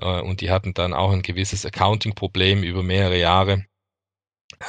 [0.00, 3.66] und die hatten dann auch ein gewisses Accounting-Problem über mehrere Jahre.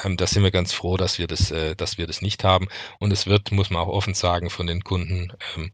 [0.03, 2.67] Ähm, da sind wir ganz froh, dass wir das, äh, dass wir das nicht haben.
[2.99, 5.71] Und es wird, muss man auch offen sagen, von den Kunden ähm,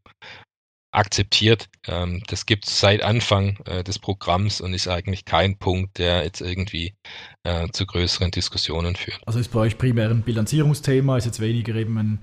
[0.92, 1.70] akzeptiert.
[1.88, 6.24] Ähm, das gibt es seit Anfang äh, des Programms und ist eigentlich kein Punkt, der
[6.24, 6.96] jetzt irgendwie
[7.44, 9.22] äh, zu größeren Diskussionen führt.
[9.26, 12.20] Also ist bei euch primär ein Bilanzierungsthema, ist jetzt weniger eben ein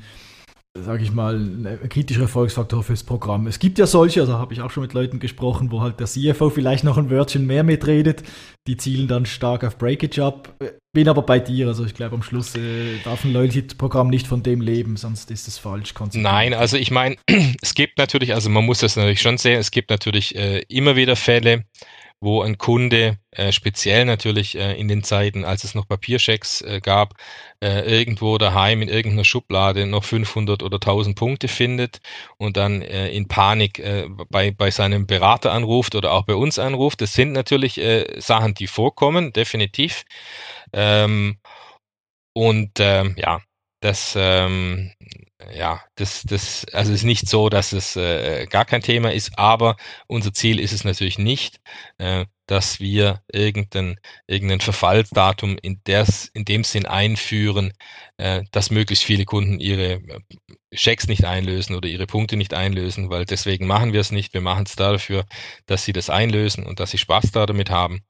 [0.82, 3.46] sage ich mal, ein kritischer Erfolgsfaktor fürs Programm.
[3.46, 6.06] Es gibt ja solche, also habe ich auch schon mit Leuten gesprochen, wo halt der
[6.06, 8.22] CFO vielleicht noch ein Wörtchen mehr mitredet.
[8.66, 10.54] Die zielen dann stark auf Breakage ab.
[10.92, 14.42] Bin aber bei dir, also ich glaube am Schluss äh, darf ein Loyalty-Programm nicht von
[14.42, 15.94] dem leben, sonst ist es falsch.
[16.14, 17.16] Nein, also ich meine,
[17.62, 20.96] es gibt natürlich, also man muss das natürlich schon sehen, es gibt natürlich äh, immer
[20.96, 21.64] wieder Fälle,
[22.20, 26.80] wo ein Kunde äh, speziell natürlich äh, in den Zeiten, als es noch Papierchecks äh,
[26.80, 27.14] gab,
[27.62, 32.00] äh, irgendwo daheim in irgendeiner Schublade noch 500 oder 1000 Punkte findet
[32.36, 36.58] und dann äh, in Panik äh, bei, bei seinem Berater anruft oder auch bei uns
[36.58, 37.00] anruft.
[37.00, 40.04] Das sind natürlich äh, Sachen, die vorkommen, definitiv.
[40.72, 41.38] Ähm,
[42.34, 43.40] und ähm, ja,
[43.80, 44.92] das ähm,
[45.52, 49.76] ja, das, das, also ist nicht so, dass es äh, gar kein Thema ist, aber
[50.06, 51.60] unser Ziel ist es natürlich nicht,
[51.98, 57.72] äh, dass wir irgendein, irgendein Verfallsdatum in, des, in dem Sinn einführen,
[58.18, 60.20] äh, dass möglichst viele Kunden ihre äh,
[60.72, 64.34] Schecks nicht einlösen oder ihre Punkte nicht einlösen, weil deswegen machen wir es nicht.
[64.34, 65.24] Wir machen es dafür,
[65.66, 68.02] dass sie das einlösen und dass sie Spaß da damit haben.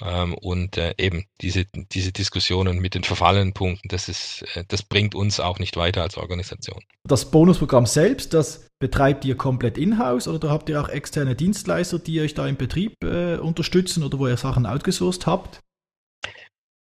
[0.00, 4.82] Ähm, und äh, eben diese, diese Diskussionen mit den verfallenen Punkten, das ist, äh, das
[4.82, 6.82] bringt uns auch nicht weiter als Organisation.
[7.04, 12.20] Das Bonusprogramm selbst, das betreibt ihr komplett in-house oder habt ihr auch externe Dienstleister, die
[12.20, 15.60] euch da im Betrieb äh, unterstützen oder wo ihr Sachen outgesourced habt?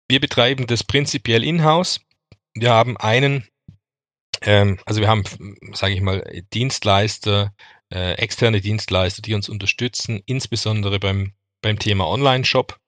[0.07, 1.99] Wir betreiben das prinzipiell in-house.
[2.55, 3.45] Wir haben einen,
[4.41, 5.23] ähm, also wir haben,
[5.73, 7.53] sage ich mal, Dienstleister,
[7.93, 12.79] äh, externe Dienstleister, die uns unterstützen, insbesondere beim, beim Thema Online-Shop.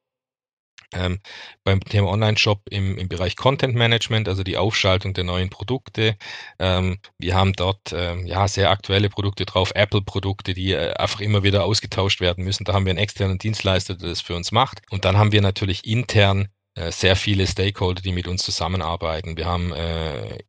[0.93, 1.19] Ähm,
[1.65, 6.15] beim Thema Online-Shop im, im Bereich Content Management, also die Aufschaltung der neuen Produkte.
[6.59, 11.43] Ähm, wir haben dort ähm, ja sehr aktuelle Produkte drauf, Apple-Produkte, die äh, einfach immer
[11.43, 12.63] wieder ausgetauscht werden müssen.
[12.63, 14.81] Da haben wir einen externen Dienstleister, der das für uns macht.
[14.89, 16.47] Und dann haben wir natürlich intern
[16.89, 19.35] sehr viele Stakeholder, die mit uns zusammenarbeiten.
[19.37, 20.39] Wir haben äh,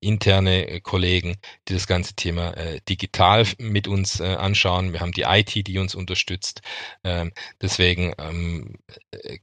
[0.00, 1.36] interne Kollegen,
[1.68, 4.92] die das ganze Thema äh, digital mit uns äh, anschauen.
[4.92, 6.62] Wir haben die IT, die uns unterstützt.
[7.04, 8.76] Ähm, deswegen ähm,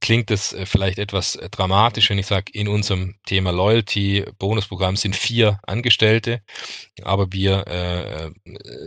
[0.01, 5.15] klingt es äh, vielleicht etwas dramatisch, wenn ich sage, in unserem Thema Loyalty Bonusprogramm sind
[5.15, 6.41] vier Angestellte,
[7.01, 8.31] aber wir äh,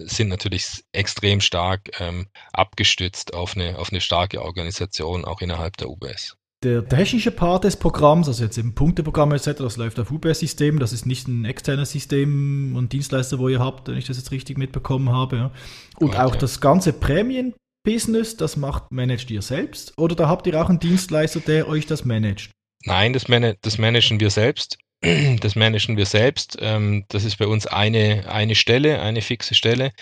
[0.06, 5.90] sind natürlich extrem stark ähm, abgestützt auf eine, auf eine starke Organisation auch innerhalb der
[5.90, 6.37] UBS.
[6.64, 10.92] Der technische Part des Programms, also jetzt im Punkteprogramm etc., das läuft auf UBS-System, das
[10.92, 14.58] ist nicht ein externes System und Dienstleister, wo ihr habt, wenn ich das jetzt richtig
[14.58, 15.52] mitbekommen habe.
[15.98, 16.18] Und okay.
[16.18, 19.96] auch das ganze Prämien-Business, das macht, managt ihr selbst?
[19.98, 22.50] Oder da habt ihr auch einen Dienstleister, der euch das managt?
[22.84, 24.78] Nein, das, man das managen wir selbst.
[25.40, 26.58] Das managen wir selbst.
[26.60, 29.92] Ähm, das ist bei uns eine, eine Stelle, eine fixe Stelle,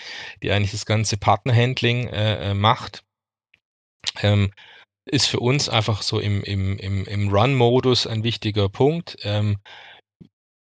[0.41, 3.03] die eigentlich das ganze Partnerhandling äh, äh macht.
[5.09, 9.17] Ist für uns einfach so im, im, im, im Run-Modus ein wichtiger Punkt.
[9.23, 9.57] Ähm,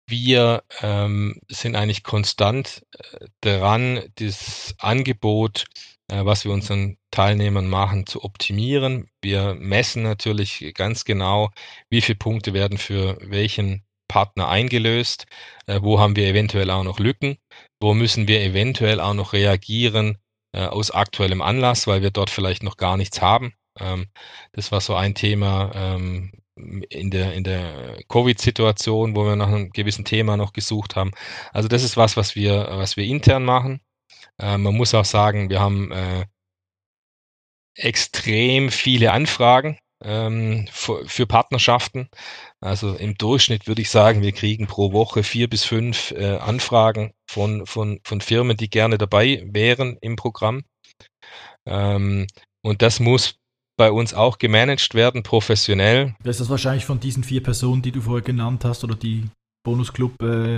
[0.07, 5.65] wir ähm, sind eigentlich konstant äh, daran, das Angebot,
[6.09, 9.09] äh, was wir unseren Teilnehmern machen, zu optimieren.
[9.21, 11.51] Wir messen natürlich ganz genau,
[11.89, 15.27] wie viele Punkte werden für welchen Partner eingelöst,
[15.67, 17.37] äh, wo haben wir eventuell auch noch Lücken,
[17.79, 20.17] wo müssen wir eventuell auch noch reagieren
[20.53, 23.53] äh, aus aktuellem Anlass, weil wir dort vielleicht noch gar nichts haben.
[23.79, 24.07] Ähm,
[24.53, 26.31] das war so ein Thema ähm,
[26.89, 31.11] in der, in der Covid-Situation, wo wir nach einem gewissen Thema noch gesucht haben.
[31.53, 33.81] Also das ist was, was wir, was wir intern machen.
[34.39, 36.25] Äh, man muss auch sagen, wir haben äh,
[37.75, 42.09] extrem viele Anfragen ähm, für, Partnerschaften.
[42.61, 47.13] Also im Durchschnitt würde ich sagen, wir kriegen pro Woche vier bis fünf äh, Anfragen
[47.29, 50.63] von, von, von Firmen, die gerne dabei wären im Programm.
[51.65, 53.38] Und das muss
[53.79, 56.13] bei uns auch gemanagt werden, professionell.
[56.21, 59.29] Das ist das wahrscheinlich von diesen vier Personen, die du vorher genannt hast, oder die
[59.63, 60.57] Bonusclub äh,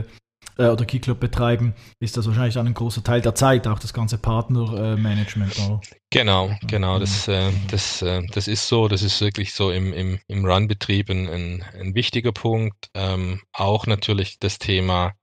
[0.57, 3.93] äh, oder Keyclub betreiben, ist das wahrscheinlich dann ein großer Teil der Zeit, auch das
[3.93, 5.55] ganze Partnermanagement.
[5.59, 5.77] Äh,
[6.09, 10.19] genau, genau, das, äh, das, äh, das ist so, das ist wirklich so im, im,
[10.27, 12.89] im Run-Betrieb ein, ein, ein, wichtiger Punkt.
[12.95, 15.13] Ähm, auch natürlich das Thema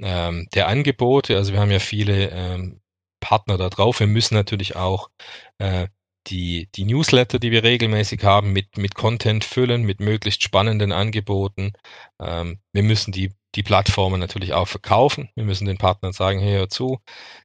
[0.00, 2.80] ähm, der Angebote, also wir haben ja viele ähm,
[3.20, 4.00] Partner da drauf.
[4.00, 5.10] Wir müssen natürlich auch
[5.58, 5.88] äh,
[6.26, 11.72] die, die Newsletter, die wir regelmäßig haben, mit, mit Content füllen, mit möglichst spannenden Angeboten.
[12.20, 15.28] Ähm, wir müssen die, die Plattformen natürlich auch verkaufen.
[15.34, 17.00] Wir müssen den Partnern sagen, hey, hör zu,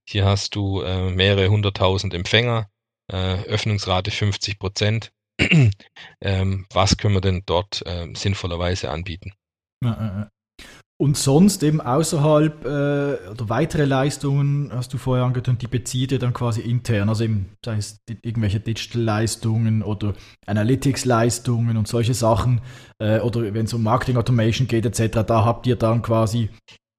[0.06, 2.70] hier hast du äh, mehrere hunderttausend Empfänger,
[3.12, 5.12] äh, Öffnungsrate 50 Prozent.
[6.22, 9.34] ähm, was können wir denn dort äh, sinnvollerweise anbieten?
[9.84, 10.30] Ja,
[11.02, 16.20] und sonst eben außerhalb äh, oder weitere Leistungen, hast du vorher angetönt, die bezieht ihr
[16.20, 20.14] dann quasi intern, also eben, sei es irgendwelche Digital-Leistungen oder
[20.46, 22.60] Analytics-Leistungen und solche Sachen,
[23.02, 26.50] äh, oder wenn es um Marketing Automation geht etc., da habt ihr dann quasi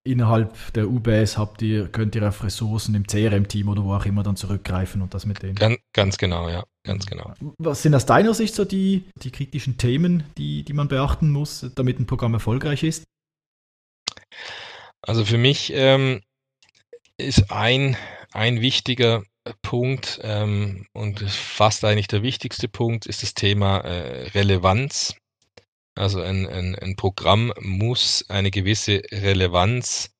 [0.02, 4.22] innerhalb der UBS habt ihr, könnt ihr auf Ressourcen im CRM-Team oder wo auch immer
[4.22, 5.56] dann zurückgreifen und das mit denen.
[5.56, 7.34] Ganz, ganz genau, ja, ganz genau.
[7.58, 11.70] Was sind aus deiner Sicht so die, die kritischen Themen, die, die man beachten muss,
[11.74, 13.04] damit ein Programm erfolgreich ist?
[15.02, 16.20] Also für mich ähm,
[17.16, 17.96] ist ein,
[18.32, 19.22] ein wichtiger
[19.62, 25.14] Punkt ähm, und fast eigentlich der wichtigste Punkt ist das Thema äh, Relevanz.
[25.96, 30.10] Also ein, ein, ein Programm muss eine gewisse Relevanz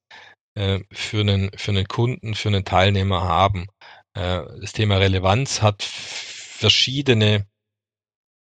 [0.55, 3.67] äh, für, einen, für einen Kunden, für einen Teilnehmer haben.
[4.15, 7.47] Äh, das Thema Relevanz hat verschiedene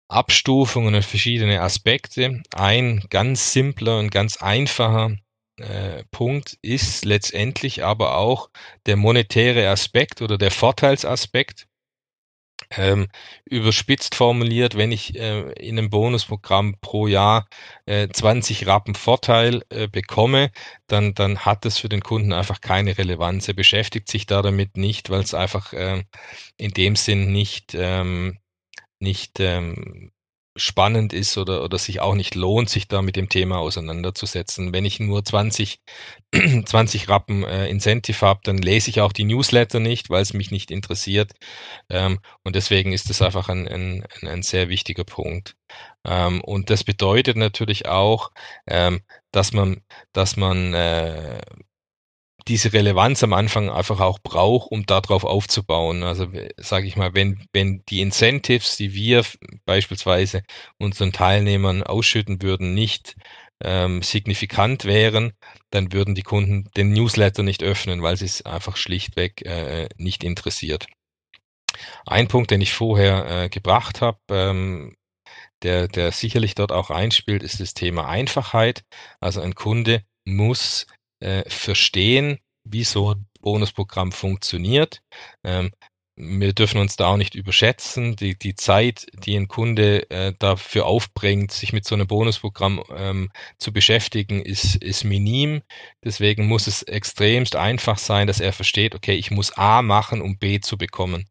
[0.07, 2.43] Abstufungen und verschiedene Aspekte.
[2.53, 5.15] Ein ganz simpler und ganz einfacher
[5.57, 8.49] äh, Punkt ist letztendlich aber auch
[8.85, 11.67] der monetäre Aspekt oder der Vorteilsaspekt.
[12.71, 13.07] Ähm,
[13.45, 17.47] überspitzt formuliert, wenn ich äh, in einem Bonusprogramm pro Jahr
[17.85, 20.51] äh, 20 Rappen Vorteil äh, bekomme,
[20.87, 23.47] dann, dann hat das für den Kunden einfach keine Relevanz.
[23.47, 26.05] Er beschäftigt sich da damit nicht, weil es einfach ähm,
[26.57, 28.39] in dem Sinn nicht, ähm,
[28.99, 30.11] nicht ähm,
[30.55, 34.73] spannend ist oder, oder sich auch nicht lohnt, sich da mit dem Thema auseinanderzusetzen.
[34.73, 35.81] Wenn ich nur 20,
[36.65, 40.51] 20 Rappen äh, Incentive habe, dann lese ich auch die Newsletter nicht, weil es mich
[40.51, 41.33] nicht interessiert.
[41.89, 45.55] Ähm, und deswegen ist das einfach ein, ein, ein sehr wichtiger Punkt.
[46.05, 48.31] Ähm, und das bedeutet natürlich auch,
[48.67, 49.81] ähm, dass man,
[50.13, 51.41] dass man äh,
[52.47, 56.03] diese Relevanz am Anfang einfach auch braucht, um darauf aufzubauen.
[56.03, 56.27] Also
[56.57, 59.25] sage ich mal, wenn, wenn die Incentives, die wir
[59.65, 60.43] beispielsweise
[60.77, 63.15] unseren Teilnehmern ausschütten würden, nicht
[63.63, 65.33] ähm, signifikant wären,
[65.71, 70.23] dann würden die Kunden den Newsletter nicht öffnen, weil sie es einfach schlichtweg äh, nicht
[70.23, 70.87] interessiert.
[72.05, 74.95] Ein Punkt, den ich vorher äh, gebracht habe, ähm,
[75.63, 78.83] der, der sicherlich dort auch einspielt, ist das Thema Einfachheit.
[79.19, 80.85] Also ein Kunde muss
[81.25, 85.01] äh, verstehen, wie so ein Bonusprogramm funktioniert.
[85.43, 85.71] Ähm,
[86.17, 88.15] wir dürfen uns da auch nicht überschätzen.
[88.15, 93.31] Die, die Zeit, die ein Kunde äh, dafür aufbringt, sich mit so einem Bonusprogramm ähm,
[93.57, 95.61] zu beschäftigen, ist, ist minim.
[96.03, 100.37] Deswegen muss es extremst einfach sein, dass er versteht, okay, ich muss A machen, um
[100.37, 101.25] B zu bekommen.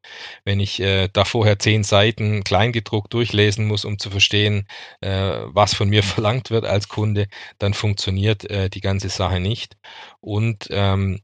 [0.45, 4.69] Wenn ich äh, da vorher zehn Seiten kleingedruckt durchlesen muss, um zu verstehen,
[5.01, 5.11] äh,
[5.47, 9.79] was von mir verlangt wird als Kunde, dann funktioniert äh, die ganze Sache nicht.
[10.21, 11.21] Und ähm,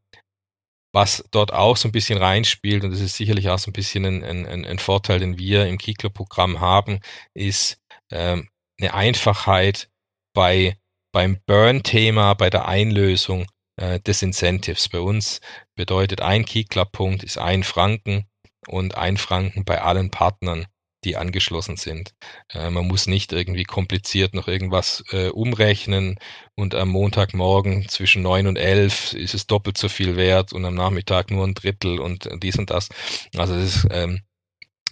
[0.93, 4.05] was dort auch so ein bisschen reinspielt, und das ist sicherlich auch so ein bisschen
[4.05, 7.01] ein, ein, ein Vorteil, den wir im Kiklo-Programm haben,
[7.35, 8.49] ist ähm,
[8.81, 9.89] eine Einfachheit
[10.35, 10.77] bei,
[11.13, 14.89] beim Burn-Thema, bei der Einlösung äh, des Incentives.
[14.89, 15.41] Bei uns
[15.77, 18.27] bedeutet ein Key-Club-Punkt ist ein Franken
[18.67, 20.67] und ein Franken bei allen Partnern
[21.05, 22.15] die angeschlossen sind.
[22.51, 26.19] Äh, man muss nicht irgendwie kompliziert noch irgendwas äh, umrechnen
[26.55, 30.75] und am Montagmorgen zwischen neun und elf ist es doppelt so viel wert und am
[30.75, 32.89] Nachmittag nur ein Drittel und dies und das.
[33.37, 34.23] Also es ist, ähm,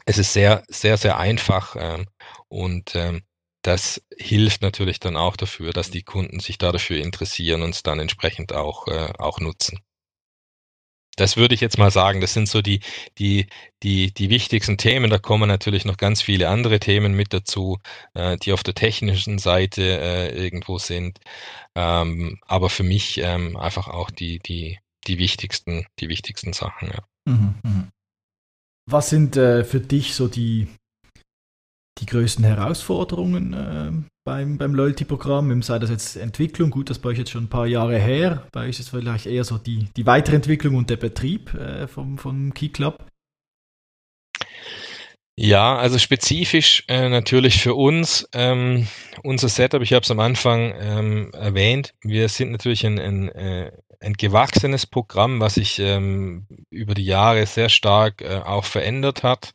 [0.06, 2.06] es ist sehr, sehr, sehr einfach ähm,
[2.48, 3.22] und ähm,
[3.62, 7.82] das hilft natürlich dann auch dafür, dass die Kunden sich da dafür interessieren und es
[7.82, 9.80] dann entsprechend auch, äh, auch nutzen.
[11.20, 12.80] Das würde ich jetzt mal sagen, das sind so die,
[13.18, 13.46] die,
[13.82, 15.10] die, die wichtigsten Themen.
[15.10, 17.78] Da kommen natürlich noch ganz viele andere Themen mit dazu,
[18.14, 21.18] äh, die auf der technischen Seite äh, irgendwo sind.
[21.74, 27.04] Ähm, aber für mich ähm, einfach auch die, die, die wichtigsten, die wichtigsten Sachen, ja.
[27.24, 27.88] Mhm, mh.
[28.90, 30.68] Was sind äh, für dich so die,
[31.98, 33.92] die größten Herausforderungen äh,
[34.28, 35.62] beim, beim Loyalty-Programm?
[35.62, 38.46] Sei das jetzt Entwicklung, gut, das bei euch jetzt schon ein paar Jahre her.
[38.52, 42.18] Bei euch ist es vielleicht eher so die, die Weiterentwicklung und der Betrieb äh, vom,
[42.18, 43.06] vom Key Club.
[45.34, 48.28] Ja, also spezifisch äh, natürlich für uns.
[48.34, 48.86] Ähm,
[49.22, 53.72] unser Setup, ich habe es am Anfang ähm, erwähnt, wir sind natürlich ein, ein, äh,
[54.00, 59.54] ein gewachsenes Programm, was sich ähm, über die Jahre sehr stark äh, auch verändert hat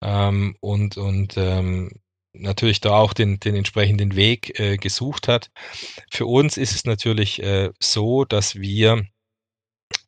[0.00, 1.90] ähm, und, und ähm,
[2.32, 5.50] natürlich da auch den, den entsprechenden Weg äh, gesucht hat.
[6.10, 9.04] Für uns ist es natürlich äh, so, dass wir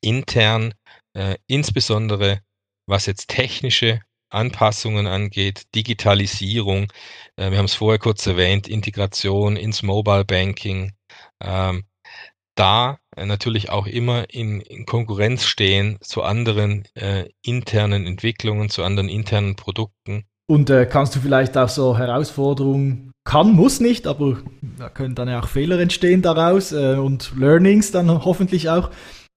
[0.01, 0.75] intern
[1.14, 2.41] äh, insbesondere
[2.87, 4.01] was jetzt technische
[4.31, 6.93] Anpassungen angeht, Digitalisierung,
[7.37, 10.93] äh, wir haben es vorher kurz erwähnt, Integration ins Mobile Banking,
[11.41, 11.85] ähm,
[12.57, 18.83] da äh, natürlich auch immer in, in, Konkurrenz stehen zu anderen äh, internen Entwicklungen, zu
[18.85, 20.27] anderen internen Produkten.
[20.47, 24.38] Und äh, kannst du vielleicht auch so Herausforderungen, kann, muss nicht, aber
[24.78, 28.90] da können dann ja auch Fehler entstehen daraus äh, und Learnings dann hoffentlich auch.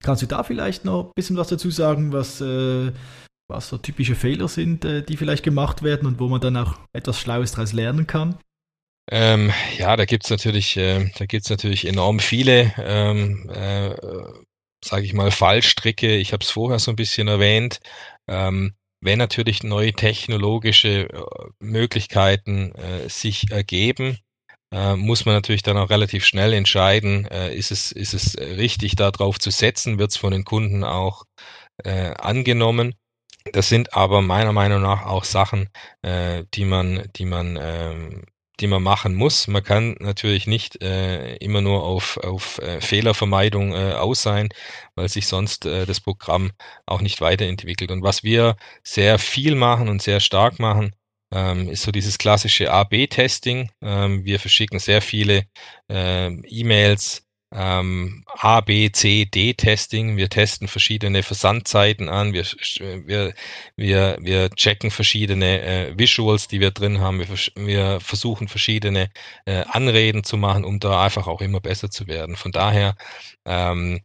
[0.03, 2.91] Kannst du da vielleicht noch ein bisschen was dazu sagen, was äh,
[3.47, 6.77] was so typische Fehler sind, äh, die vielleicht gemacht werden und wo man dann auch
[6.93, 8.37] etwas Schlaues daraus lernen kann?
[9.09, 11.09] Ähm, ja, da gibt's natürlich, äh,
[11.49, 13.95] natürlich enorm viele, ähm, äh,
[14.83, 16.17] sage ich mal, Fallstricke.
[16.17, 17.79] Ich habe es vorher so ein bisschen erwähnt.
[18.27, 18.73] Ähm,
[19.07, 21.23] wenn natürlich neue technologische äh,
[21.59, 24.17] Möglichkeiten äh, sich ergeben,
[24.73, 28.97] äh, muss man natürlich dann auch relativ schnell entscheiden, äh, ist es, ist es richtig,
[28.97, 31.23] darauf zu setzen, wird es von den Kunden auch
[31.85, 32.95] äh, angenommen.
[33.53, 35.69] Das sind aber meiner Meinung nach auch Sachen,
[36.01, 38.25] äh, die man, die man, ähm,
[38.59, 39.47] die man machen muss.
[39.47, 44.49] Man kann natürlich nicht äh, immer nur auf, auf äh, Fehlervermeidung äh, aus sein,
[44.95, 46.51] weil sich sonst äh, das Programm
[46.85, 47.91] auch nicht weiterentwickelt.
[47.91, 50.95] Und was wir sehr viel machen und sehr stark machen,
[51.31, 53.69] ähm, ist so dieses klassische A-B-Testing.
[53.81, 55.45] Ähm, wir verschicken sehr viele
[55.89, 60.17] äh, E-Mails ähm, A, B, C, D-Testing.
[60.17, 62.33] Wir testen verschiedene Versandzeiten an.
[62.33, 62.43] Wir,
[63.05, 63.33] wir,
[63.75, 67.19] wir, wir checken verschiedene äh, Visuals, die wir drin haben.
[67.19, 69.09] Wir, wir versuchen verschiedene
[69.45, 72.35] äh, Anreden zu machen, um da einfach auch immer besser zu werden.
[72.35, 72.95] Von daher
[73.45, 74.01] ähm,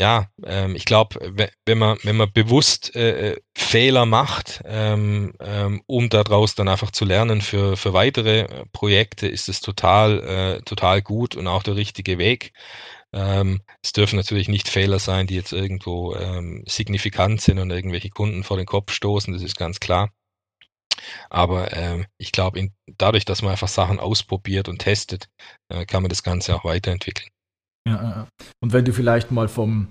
[0.00, 1.20] ja, ähm, ich glaube,
[1.66, 6.90] wenn man, wenn man bewusst äh, äh, Fehler macht, ähm, ähm, um daraus dann einfach
[6.90, 10.20] zu lernen für, für weitere äh, Projekte, ist es total,
[10.60, 12.54] äh, total gut und auch der richtige Weg.
[13.12, 18.08] Ähm, es dürfen natürlich nicht Fehler sein, die jetzt irgendwo ähm, signifikant sind und irgendwelche
[18.08, 20.10] Kunden vor den Kopf stoßen, das ist ganz klar.
[21.30, 25.28] Aber ähm, ich glaube, dadurch, dass man einfach Sachen ausprobiert und testet,
[25.68, 27.30] äh, kann man das Ganze auch weiterentwickeln.
[27.88, 28.26] Ja,
[28.62, 29.88] und wenn du vielleicht mal vom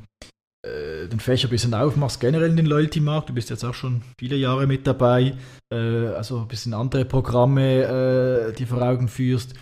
[0.66, 4.02] äh, den Fächer ein bisschen aufmachst, generell in den Loyalty-Markt, du bist jetzt auch schon
[4.20, 5.36] viele Jahre mit dabei,
[5.74, 9.54] äh, also ein bisschen andere Programme, äh, die vor Augen führst.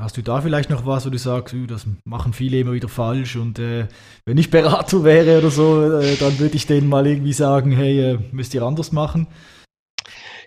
[0.00, 3.36] Hast du da vielleicht noch was, wo du sagst, das machen viele immer wieder falsch
[3.36, 3.86] und äh,
[4.24, 8.12] wenn ich Berater wäre oder so, äh, dann würde ich denen mal irgendwie sagen, hey,
[8.12, 9.26] äh, müsst ihr anders machen?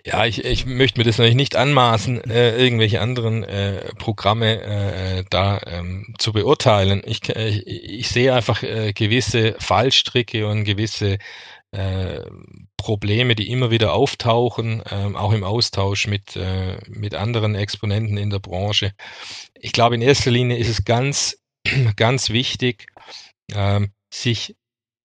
[0.06, 5.24] Ja, ich, ich möchte mir das natürlich nicht anmaßen, äh, irgendwelche anderen äh, Programme äh,
[5.30, 7.00] da ähm, zu beurteilen.
[7.06, 11.16] Ich, ich, ich sehe einfach äh, gewisse Fallstricke und gewisse
[11.70, 12.20] äh,
[12.76, 18.28] Probleme, die immer wieder auftauchen, äh, auch im Austausch mit, äh, mit anderen Exponenten in
[18.28, 18.92] der Branche.
[19.54, 21.38] Ich glaube, in erster Linie ist es ganz,
[21.96, 22.88] ganz wichtig,
[23.54, 23.80] äh,
[24.12, 24.54] sich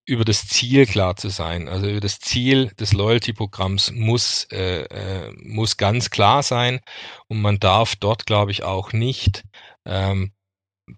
[0.10, 1.70] über das Ziel klar zu sein.
[1.70, 6.80] Also über das Ziel des Loyalty-Programms muss, äh, äh, muss ganz klar sein
[7.28, 9.44] und man darf dort, glaube ich, auch nicht
[9.86, 10.34] ähm,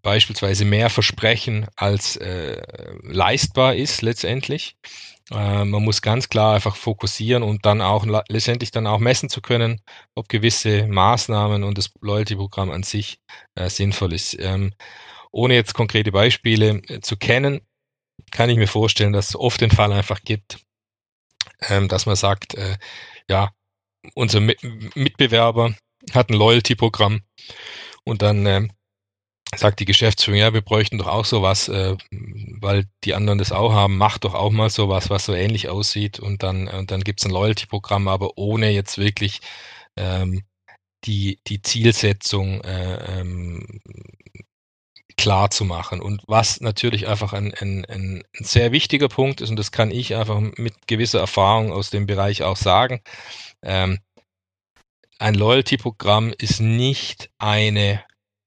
[0.01, 2.61] beispielsweise mehr versprechen, als äh,
[3.03, 4.77] leistbar ist letztendlich.
[5.31, 9.41] Äh, man muss ganz klar einfach fokussieren und dann auch letztendlich dann auch messen zu
[9.41, 9.81] können,
[10.15, 13.19] ob gewisse Maßnahmen und das Loyalty-Programm an sich
[13.55, 14.37] äh, sinnvoll ist.
[14.39, 14.73] Ähm,
[15.31, 17.61] ohne jetzt konkrete Beispiele äh, zu kennen,
[18.31, 20.59] kann ich mir vorstellen, dass es oft den Fall einfach gibt,
[21.69, 22.77] ähm, dass man sagt, äh,
[23.29, 23.51] ja,
[24.15, 25.75] unser Mitbewerber
[26.13, 27.21] hat ein Loyalty-Programm
[28.03, 28.67] und dann äh,
[29.55, 33.73] sagt die Geschäftsführung, ja, wir bräuchten doch auch sowas, äh, weil die anderen das auch
[33.73, 37.25] haben, macht doch auch mal sowas, was so ähnlich aussieht und dann, und dann gibt's
[37.25, 39.41] ein Loyalty-Programm, aber ohne jetzt wirklich
[39.97, 40.43] ähm,
[41.05, 43.81] die, die Zielsetzung äh, ähm,
[45.17, 46.01] klar zu machen.
[46.01, 50.15] Und was natürlich einfach ein, ein, ein sehr wichtiger Punkt ist, und das kann ich
[50.15, 53.01] einfach mit gewisser Erfahrung aus dem Bereich auch sagen,
[53.63, 53.99] ähm,
[55.19, 58.03] ein Loyalty-Programm ist nicht eine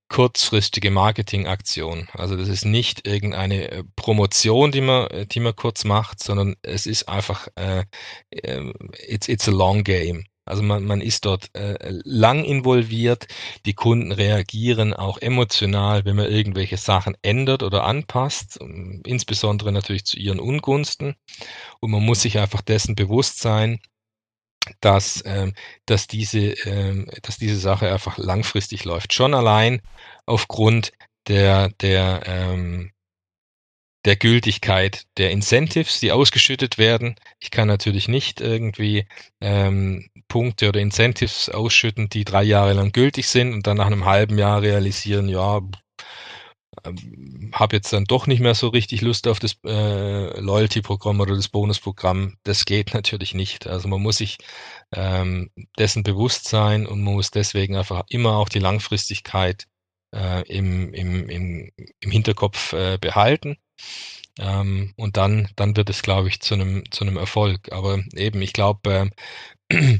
[0.08, 2.08] kurzfristige Marketingaktion.
[2.12, 6.86] Also das ist nicht irgendeine äh, Promotion, die man, die man kurz macht, sondern es
[6.86, 7.84] ist einfach, äh,
[8.30, 8.72] ähm,
[9.06, 10.24] it's, it's a long game.
[10.47, 13.26] Also man, man ist dort äh, lang involviert,
[13.64, 20.05] die Kunden reagieren auch emotional, wenn man irgendwelche Sachen ändert oder anpasst, ähm, insbesondere natürlich
[20.05, 21.14] zu ihren Ungunsten.
[21.80, 23.80] Und man muss sich einfach dessen bewusst sein,
[24.80, 25.55] dass, ähm,
[25.86, 29.12] dass, diese, ähm, dass diese Sache einfach langfristig läuft.
[29.12, 29.80] Schon allein
[30.26, 30.92] aufgrund
[31.28, 32.93] der, der ähm,
[34.05, 37.16] der Gültigkeit der Incentives, die ausgeschüttet werden.
[37.40, 39.07] Ich kann natürlich nicht irgendwie
[39.40, 44.05] ähm, Punkte oder Incentives ausschütten, die drei Jahre lang gültig sind und dann nach einem
[44.05, 45.62] halben Jahr realisieren, ja,
[46.84, 51.36] ähm, habe jetzt dann doch nicht mehr so richtig Lust auf das äh, Loyalty-Programm oder
[51.36, 52.36] das Bonusprogramm.
[52.44, 53.66] Das geht natürlich nicht.
[53.66, 54.38] Also man muss sich
[54.92, 59.66] ähm, dessen bewusst sein und man muss deswegen einfach immer auch die Langfristigkeit
[60.14, 63.57] äh, im, im, im, im Hinterkopf äh, behalten.
[64.39, 67.72] Ähm, und dann, dann wird es, glaube ich, zu einem, zu einem Erfolg.
[67.72, 69.11] Aber eben, ich glaube,
[69.68, 69.99] äh,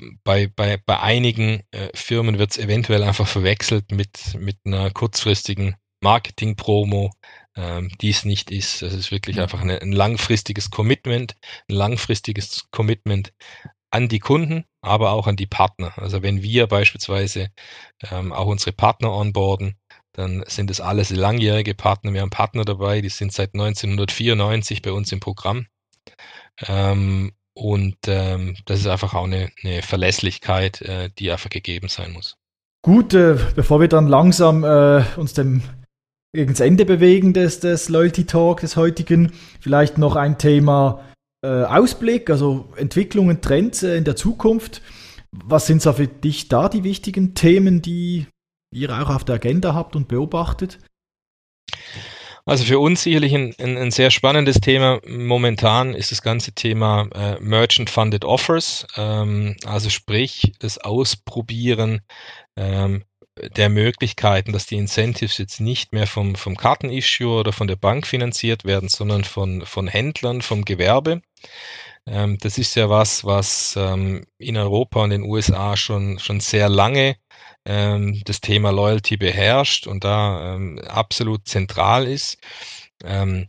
[0.24, 5.76] bei, bei, bei einigen äh, Firmen wird es eventuell einfach verwechselt mit, mit einer kurzfristigen
[6.00, 7.10] Marketing-Promo,
[7.56, 8.82] ähm, die es nicht ist.
[8.82, 9.42] Es ist wirklich mhm.
[9.42, 11.36] einfach eine, ein langfristiges Commitment,
[11.68, 13.32] ein langfristiges Commitment
[13.90, 15.92] an die Kunden, aber auch an die Partner.
[15.96, 17.50] Also wenn wir beispielsweise
[18.10, 19.76] ähm, auch unsere Partner onboarden,
[20.18, 22.12] dann sind es alles langjährige Partner.
[22.12, 25.66] Wir haben Partner dabei, die sind seit 1994 bei uns im Programm.
[26.66, 32.12] Ähm, und ähm, das ist einfach auch eine, eine Verlässlichkeit, äh, die einfach gegeben sein
[32.12, 32.36] muss.
[32.82, 35.62] Gut, äh, bevor wir dann langsam äh, uns dem
[36.32, 41.04] das Ende bewegen des, des Loyalty Talk des heutigen, vielleicht noch ein Thema
[41.42, 44.82] äh, Ausblick, also Entwicklungen, Trends äh, in der Zukunft.
[45.30, 48.26] Was sind so für dich da die wichtigen Themen, die
[48.70, 50.78] ihr auch auf der Agenda habt und beobachtet?
[52.48, 55.00] Also für uns sicherlich ein, ein, ein, sehr spannendes Thema.
[55.06, 62.00] Momentan ist das ganze Thema äh, Merchant Funded Offers, ähm, also sprich das Ausprobieren
[62.56, 63.04] ähm,
[63.56, 68.06] der Möglichkeiten, dass die Incentives jetzt nicht mehr vom, vom Kartenissue oder von der Bank
[68.06, 71.20] finanziert werden, sondern von, von Händlern, vom Gewerbe.
[72.08, 76.68] Ähm, das ist ja was, was ähm, in Europa und den USA schon, schon sehr
[76.68, 77.16] lange
[77.64, 82.38] ähm, das Thema Loyalty beherrscht und da ähm, absolut zentral ist.
[83.04, 83.48] Ähm,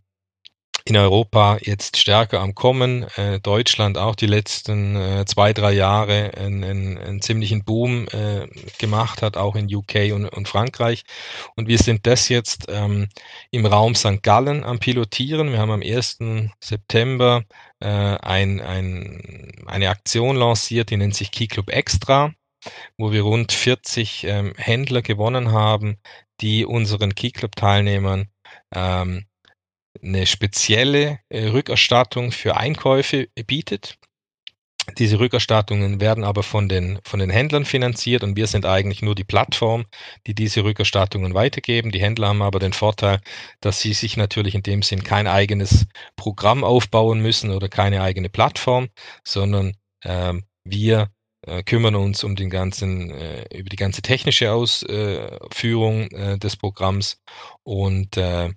[0.90, 3.04] in Europa jetzt stärker am Kommen.
[3.16, 8.48] Äh, Deutschland auch die letzten äh, zwei, drei Jahre einen, einen, einen ziemlichen Boom äh,
[8.80, 11.04] gemacht hat, auch in UK und, und, Frankreich.
[11.56, 13.08] Und wir sind das jetzt ähm,
[13.52, 14.24] im Raum St.
[14.24, 15.52] Gallen am Pilotieren.
[15.52, 16.18] Wir haben am 1.
[16.60, 17.44] September
[17.80, 22.34] äh, ein, ein, eine Aktion lanciert, die nennt sich Key Club Extra
[22.98, 25.98] wo wir rund 40 ähm, Händler gewonnen haben,
[26.42, 28.28] die unseren Key Club Teilnehmern
[28.76, 29.26] ähm,
[30.02, 33.98] eine spezielle äh, Rückerstattung für Einkäufe bietet.
[34.98, 39.14] Diese Rückerstattungen werden aber von den, von den Händlern finanziert und wir sind eigentlich nur
[39.14, 39.86] die Plattform,
[40.26, 41.92] die diese Rückerstattungen weitergeben.
[41.92, 43.22] Die Händler haben aber den Vorteil,
[43.62, 45.86] dass sie sich natürlich in dem Sinn kein eigenes
[46.16, 48.90] Programm aufbauen müssen oder keine eigene Plattform,
[49.24, 51.12] sondern ähm, wir
[51.42, 57.22] äh, kümmern uns um den ganzen, äh, über die ganze technische Ausführung äh, des Programms
[57.64, 58.50] und äh,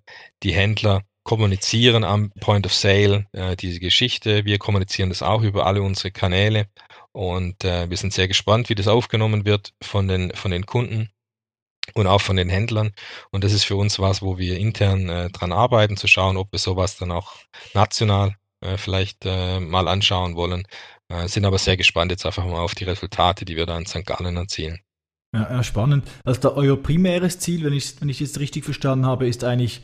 [0.43, 4.45] die Händler kommunizieren am Point of Sale äh, diese Geschichte.
[4.45, 6.67] Wir kommunizieren das auch über alle unsere Kanäle
[7.13, 11.11] und äh, wir sind sehr gespannt, wie das aufgenommen wird von den, von den Kunden
[11.95, 12.93] und auch von den Händlern.
[13.31, 16.53] Und das ist für uns was, wo wir intern äh, dran arbeiten, zu schauen, ob
[16.53, 17.35] wir sowas dann auch
[17.75, 20.65] national äh, vielleicht äh, mal anschauen wollen.
[21.09, 23.87] Äh, sind aber sehr gespannt jetzt einfach mal auf die Resultate, die wir da in
[23.87, 24.07] St.
[24.07, 24.81] Gallen erzielen.
[25.35, 26.07] Ja, spannend.
[26.25, 29.83] Also da, euer primäres Ziel, wenn ich wenn ich es richtig verstanden habe, ist eigentlich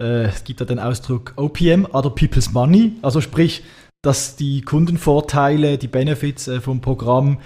[0.00, 3.62] äh, es gibt da den Ausdruck OPM, Other People's Money, also sprich,
[4.02, 7.38] dass die Kundenvorteile, die Benefits äh, vom Programm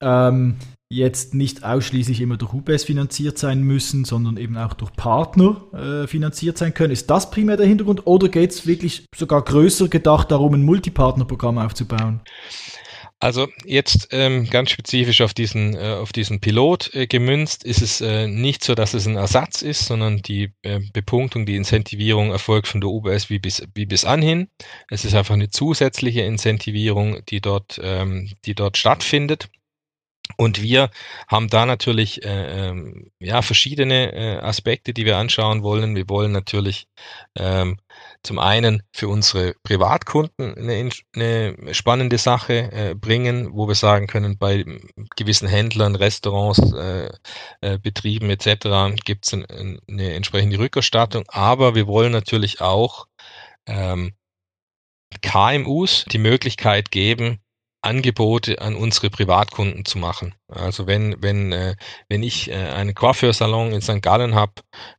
[0.00, 0.56] ähm,
[0.90, 6.06] jetzt nicht ausschließlich immer durch UBS finanziert sein müssen, sondern eben auch durch Partner äh,
[6.06, 6.92] finanziert sein können.
[6.92, 11.58] Ist das primär der Hintergrund oder geht es wirklich sogar größer gedacht darum, ein Multipartnerprogramm
[11.58, 12.20] aufzubauen?
[13.20, 18.00] Also jetzt ähm, ganz spezifisch auf diesen, äh, auf diesen Pilot äh, gemünzt, ist es
[18.00, 22.68] äh, nicht so, dass es ein Ersatz ist, sondern die äh, Bepunktung, die Incentivierung erfolgt
[22.68, 24.48] von der UBS wie bis, wie bis anhin.
[24.88, 29.48] Es ist einfach eine zusätzliche Incentivierung, die dort, ähm, die dort stattfindet.
[30.36, 30.90] Und wir
[31.26, 35.96] haben da natürlich äh, ähm, ja verschiedene äh, Aspekte, die wir anschauen wollen.
[35.96, 36.86] Wir wollen natürlich
[37.36, 37.78] ähm,
[38.22, 44.38] zum einen für unsere Privatkunden eine, eine spannende Sache äh, bringen, wo wir sagen können,
[44.38, 44.64] bei
[45.16, 47.10] gewissen Händlern, Restaurants, äh,
[47.60, 48.94] äh, Betrieben etc.
[49.04, 51.24] gibt es ein, eine entsprechende Rückerstattung.
[51.28, 53.06] Aber wir wollen natürlich auch
[53.66, 54.12] ähm,
[55.22, 57.40] KMUs die Möglichkeit geben,
[57.80, 60.34] Angebote an unsere Privatkunden zu machen.
[60.48, 61.76] Also wenn, wenn, äh,
[62.08, 64.02] wenn ich äh, einen Coiffeursalon in St.
[64.02, 64.54] Gallen habe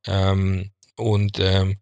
[0.07, 1.79] ähm, und ähm,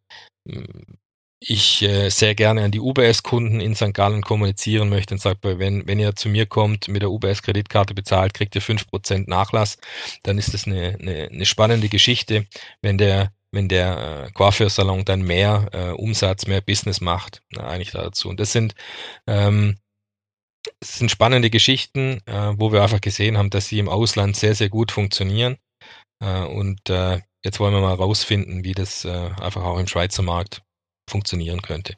[1.39, 3.93] ich äh, sehr gerne an die UBS-Kunden in St.
[3.93, 8.33] Gallen kommunizieren möchte und sage, wenn, wenn ihr zu mir kommt, mit der UBS-Kreditkarte bezahlt,
[8.33, 9.77] kriegt ihr fünf Prozent Nachlass,
[10.23, 12.47] dann ist das eine, eine, eine spannende Geschichte,
[12.81, 17.91] wenn der wenn der äh, Coiffeursalon dann mehr äh, Umsatz, mehr Business macht, na, eigentlich
[17.91, 18.27] dazu.
[18.29, 18.75] Und das sind
[19.25, 19.77] ähm,
[20.81, 24.55] es sind spannende Geschichten, äh, wo wir einfach gesehen haben, dass sie im Ausland sehr,
[24.55, 25.57] sehr gut funktionieren.
[26.19, 30.23] Äh, und äh, jetzt wollen wir mal rausfinden, wie das äh, einfach auch im Schweizer
[30.23, 30.61] Markt
[31.09, 31.95] funktionieren könnte.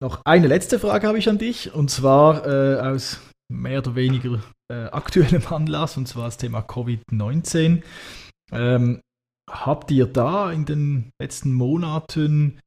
[0.00, 4.42] Noch eine letzte Frage habe ich an dich, und zwar äh, aus mehr oder weniger
[4.70, 7.82] äh, aktuellem Anlass, und zwar das Thema Covid-19.
[8.52, 9.00] Ähm,
[9.50, 12.60] habt ihr da in den letzten Monaten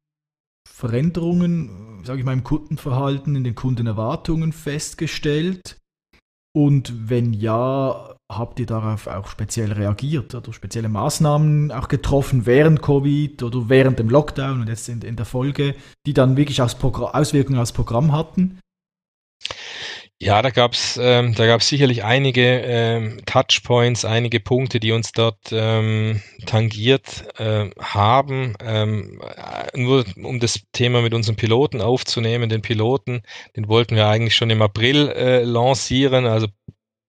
[0.68, 5.78] Veränderungen, sage ich mal, im Kundenverhalten, in den Kundenerwartungen festgestellt?
[6.54, 12.82] Und wenn ja, habt ihr darauf auch speziell reagiert oder spezielle Maßnahmen auch getroffen während
[12.82, 15.76] Covid oder während dem Lockdown und jetzt in, in der Folge,
[16.06, 18.60] die dann wirklich Auswirkungen aufs Programm hatten?
[20.24, 25.40] Ja, da gab's ähm, da gab's sicherlich einige ähm, Touchpoints, einige Punkte, die uns dort
[25.52, 28.54] ähm, tangiert äh, haben.
[28.64, 33.24] Ähm, äh, nur um das Thema mit unseren Piloten aufzunehmen, den Piloten,
[33.56, 36.46] den wollten wir eigentlich schon im April äh, lancieren, also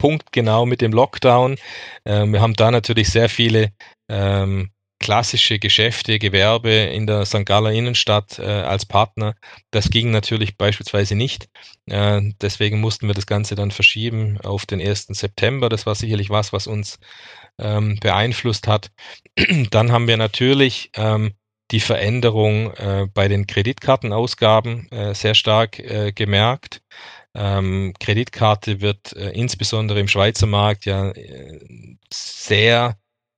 [0.02, 1.58] punktgenau mit dem Lockdown.
[2.04, 3.70] Ähm, wir haben da natürlich sehr viele
[4.08, 7.46] ähm, klassische Geschäfte, Gewerbe in der St.
[7.46, 9.36] Galler Innenstadt äh, als Partner.
[9.70, 11.48] Das ging natürlich beispielsweise nicht.
[11.86, 15.06] Äh, deswegen mussten wir das Ganze dann verschieben auf den 1.
[15.10, 15.68] September.
[15.68, 16.98] Das war sicherlich was, was uns
[17.60, 18.90] ähm, beeinflusst hat.
[19.70, 21.34] dann haben wir natürlich ähm,
[21.70, 26.82] die Veränderung äh, bei den Kreditkartenausgaben äh, sehr stark äh, gemerkt.
[27.34, 31.60] Ähm, Kreditkarte wird äh, insbesondere im Schweizer Markt ja äh,
[32.12, 32.96] sehr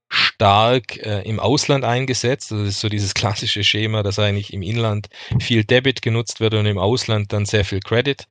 [0.09, 2.51] stark äh, im Ausland eingesetzt.
[2.51, 5.09] Das ist so dieses klassische Schema, dass eigentlich im Inland
[5.41, 8.27] viel Debit genutzt wird und im Ausland dann sehr viel Credit.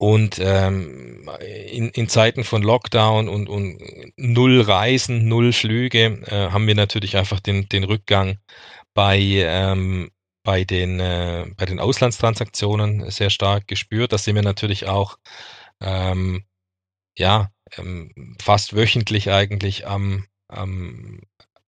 [0.00, 1.28] Und ähm,
[1.72, 3.78] in, in Zeiten von Lockdown und, und
[4.16, 8.38] null Reisen, null Flüge äh, haben wir natürlich einfach den, den Rückgang
[8.94, 10.10] bei, ähm,
[10.48, 14.14] bei, den, äh, bei den Auslandstransaktionen sehr stark gespürt.
[14.14, 15.18] Das sehen wir natürlich auch
[15.82, 16.42] ähm,
[17.18, 21.20] ja, ähm, fast wöchentlich eigentlich am, ähm,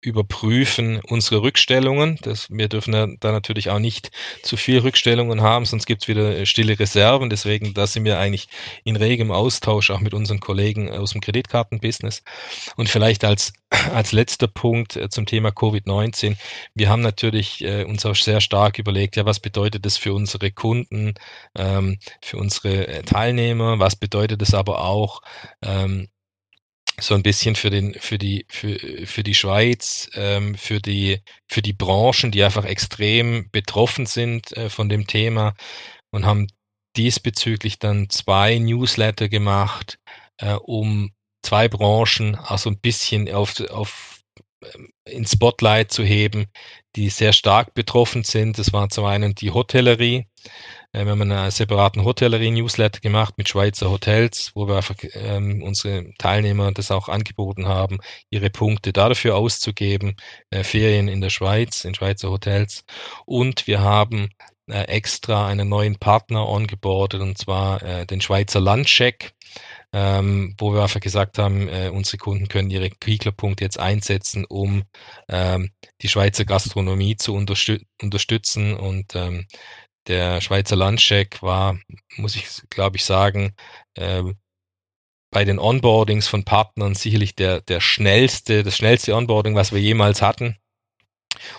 [0.05, 2.19] überprüfen unsere Rückstellungen.
[2.23, 4.11] Das, wir dürfen da natürlich auch nicht
[4.43, 7.31] zu viel Rückstellungen haben, sonst gibt es wieder äh, stille Reserven.
[7.31, 8.49] Deswegen, da sind wir eigentlich
[8.85, 12.23] in regem Austausch auch mit unseren Kollegen aus dem Kreditkartenbusiness.
[12.77, 13.53] Und vielleicht als,
[13.93, 16.37] als letzter Punkt äh, zum Thema Covid-19.
[16.75, 20.51] Wir haben natürlich äh, uns auch sehr stark überlegt, ja, was bedeutet das für unsere
[20.51, 21.15] Kunden,
[21.57, 23.79] ähm, für unsere äh, Teilnehmer?
[23.79, 25.23] Was bedeutet es aber auch
[25.63, 26.09] ähm,
[27.01, 31.63] so ein bisschen für den, für die, für, für die Schweiz, ähm, für die, für
[31.63, 35.55] die Branchen, die einfach extrem betroffen sind äh, von dem Thema
[36.11, 36.47] und haben
[36.97, 39.99] diesbezüglich dann zwei Newsletter gemacht,
[40.39, 44.21] äh, um zwei Branchen also ein bisschen auf, auf
[44.75, 46.47] ähm, ins Spotlight zu heben,
[46.97, 48.59] die sehr stark betroffen sind.
[48.59, 50.27] Das war zum einen die Hotellerie,
[51.03, 56.71] wir haben einen separaten Hotellerie-Newsletter gemacht mit Schweizer Hotels, wo wir einfach ähm, unsere Teilnehmer
[56.71, 57.99] das auch angeboten haben,
[58.31, 60.15] ihre Punkte dafür auszugeben,
[60.51, 62.85] äh, Ferien in der Schweiz, in Schweizer Hotels.
[63.27, 64.31] Und wir haben
[64.69, 69.35] äh, extra einen neuen Partner ongeboardet, und zwar äh, den Schweizer Landcheck.
[69.97, 74.83] Ähm, wo wir einfach gesagt haben, äh, unsere Kunden können ihre Kiegler-Punkte jetzt einsetzen, um
[75.29, 75.71] ähm,
[76.03, 79.47] die Schweizer Gastronomie zu unterstü unterstützen und ähm,
[80.07, 81.79] der Schweizer Landcheck war,
[82.17, 83.55] muss ich glaube ich sagen,
[83.95, 84.23] äh,
[85.31, 90.23] bei den Onboardings von Partnern sicherlich der, der schnellste, das schnellste Onboarding, was wir jemals
[90.23, 90.57] hatten.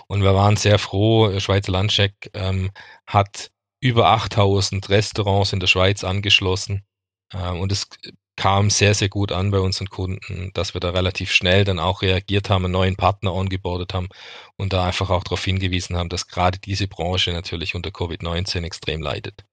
[0.08, 1.38] Und wir waren sehr froh.
[1.40, 2.72] Schweizer Landcheck ähm,
[3.06, 6.86] hat über 8000 Restaurants in der Schweiz angeschlossen.
[7.34, 7.88] Äh, und es
[8.36, 12.02] kam sehr, sehr gut an bei unseren Kunden, dass wir da relativ schnell dann auch
[12.02, 14.10] reagiert haben, einen neuen Partner ongeboardet haben
[14.58, 19.02] und da einfach auch darauf hingewiesen haben, dass gerade diese Branche natürlich unter Covid-19 extrem
[19.02, 19.46] leidet.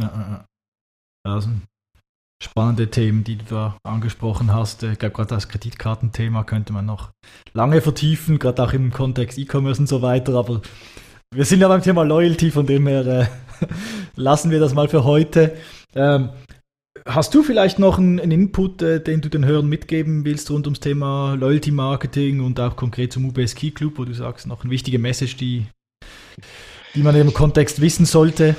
[0.00, 0.44] Ja, ja.
[1.26, 1.48] Also
[2.42, 4.82] spannende Themen, die du da angesprochen hast.
[4.82, 7.10] Ich glaube, gerade das Kreditkartenthema könnte man noch
[7.52, 10.60] lange vertiefen, gerade auch im Kontext E-Commerce und so weiter, aber
[11.32, 13.26] wir sind ja beim Thema Loyalty, von dem her äh,
[14.16, 15.56] lassen wir das mal für heute.
[15.94, 16.30] Ähm,
[17.06, 20.66] Hast du vielleicht noch einen, einen Input, äh, den du den Hörern mitgeben willst rund
[20.66, 24.62] ums Thema Loyalty Marketing und auch konkret zum UBS Key Club, wo du sagst, noch
[24.62, 25.66] eine wichtige Message, die,
[26.94, 28.54] die man im Kontext wissen sollte?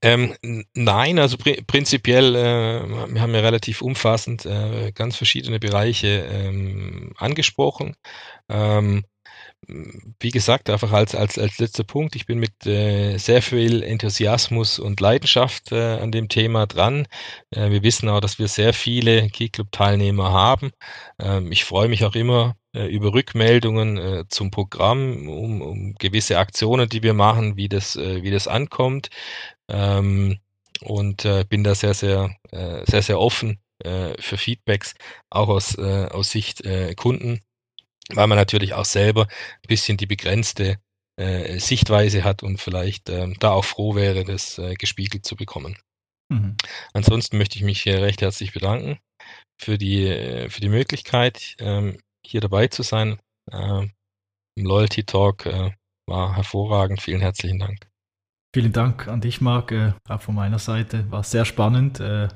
[0.00, 0.34] Ähm,
[0.74, 7.12] nein, also pr prinzipiell, äh, wir haben ja relativ umfassend äh, ganz verschiedene Bereiche ähm,
[7.16, 7.96] angesprochen.
[8.48, 9.04] Ähm,
[10.20, 14.78] wie gesagt, einfach als, als, als letzter Punkt, ich bin mit äh, sehr viel Enthusiasmus
[14.78, 17.06] und Leidenschaft äh, an dem Thema dran.
[17.50, 20.72] Äh, wir wissen auch, dass wir sehr viele Key-Club-Teilnehmer haben.
[21.18, 26.38] Ähm, ich freue mich auch immer äh, über Rückmeldungen äh, zum Programm, um, um gewisse
[26.38, 29.10] Aktionen, die wir machen, wie das, äh, wie das ankommt.
[29.68, 30.38] Ähm,
[30.80, 34.94] und bin da sehr, sehr, sehr, sehr offen für Feedbacks,
[35.30, 36.62] auch aus, aus Sicht
[36.96, 37.40] Kunden
[38.12, 40.78] weil man natürlich auch selber ein bisschen die begrenzte
[41.16, 45.78] äh, Sichtweise hat und vielleicht ähm, da auch froh wäre, das äh, gespiegelt zu bekommen.
[46.28, 46.56] Mhm.
[46.92, 48.98] Ansonsten möchte ich mich recht herzlich bedanken
[49.60, 53.20] für die, äh, für die Möglichkeit, ähm, hier dabei zu sein.
[53.50, 53.92] Ähm,
[54.56, 55.70] Im Loyalty Talk äh,
[56.06, 57.00] war hervorragend.
[57.00, 57.86] Vielen herzlichen Dank.
[58.54, 61.10] Vielen Dank an dich, Marc, äh, auch von meiner Seite.
[61.10, 62.28] War sehr spannend, äh,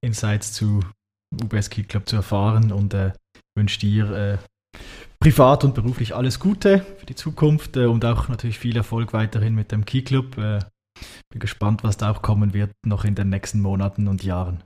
[0.00, 0.80] Insights zu
[1.42, 2.94] UBS Key Club zu erfahren und
[3.56, 4.38] wünsche dir
[5.20, 9.54] privat und beruflich alles Gute für die Zukunft äh, und auch natürlich viel Erfolg weiterhin
[9.54, 10.36] mit dem Key Club.
[10.38, 10.60] Äh,
[11.30, 14.62] bin gespannt, was da auch kommen wird noch in den nächsten Monaten und Jahren.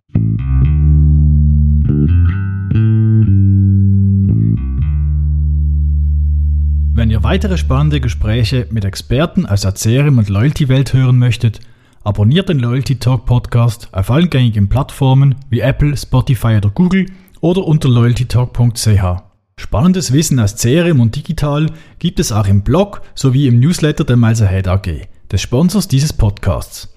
[6.95, 11.61] Wenn ihr weitere spannende Gespräche mit Experten aus der CRM und Loyalty-Welt hören möchtet,
[12.03, 17.07] abonniert den Loyalty Talk Podcast auf allen gängigen Plattformen wie Apple, Spotify oder Google
[17.41, 19.28] oder unter loyaltytalk.ch.
[19.59, 21.67] Spannendes Wissen aus CRM und Digital
[21.99, 24.87] gibt es auch im Blog sowie im Newsletter der Miles Ahead AG,
[25.33, 26.95] des Sponsors dieses Podcasts.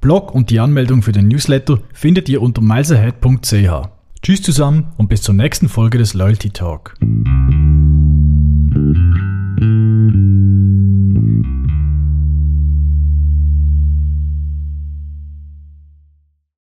[0.00, 3.88] Blog und die Anmeldung für den Newsletter findet ihr unter milesahead.ch.
[4.22, 6.94] Tschüss zusammen und bis zur nächsten Folge des Loyalty Talk.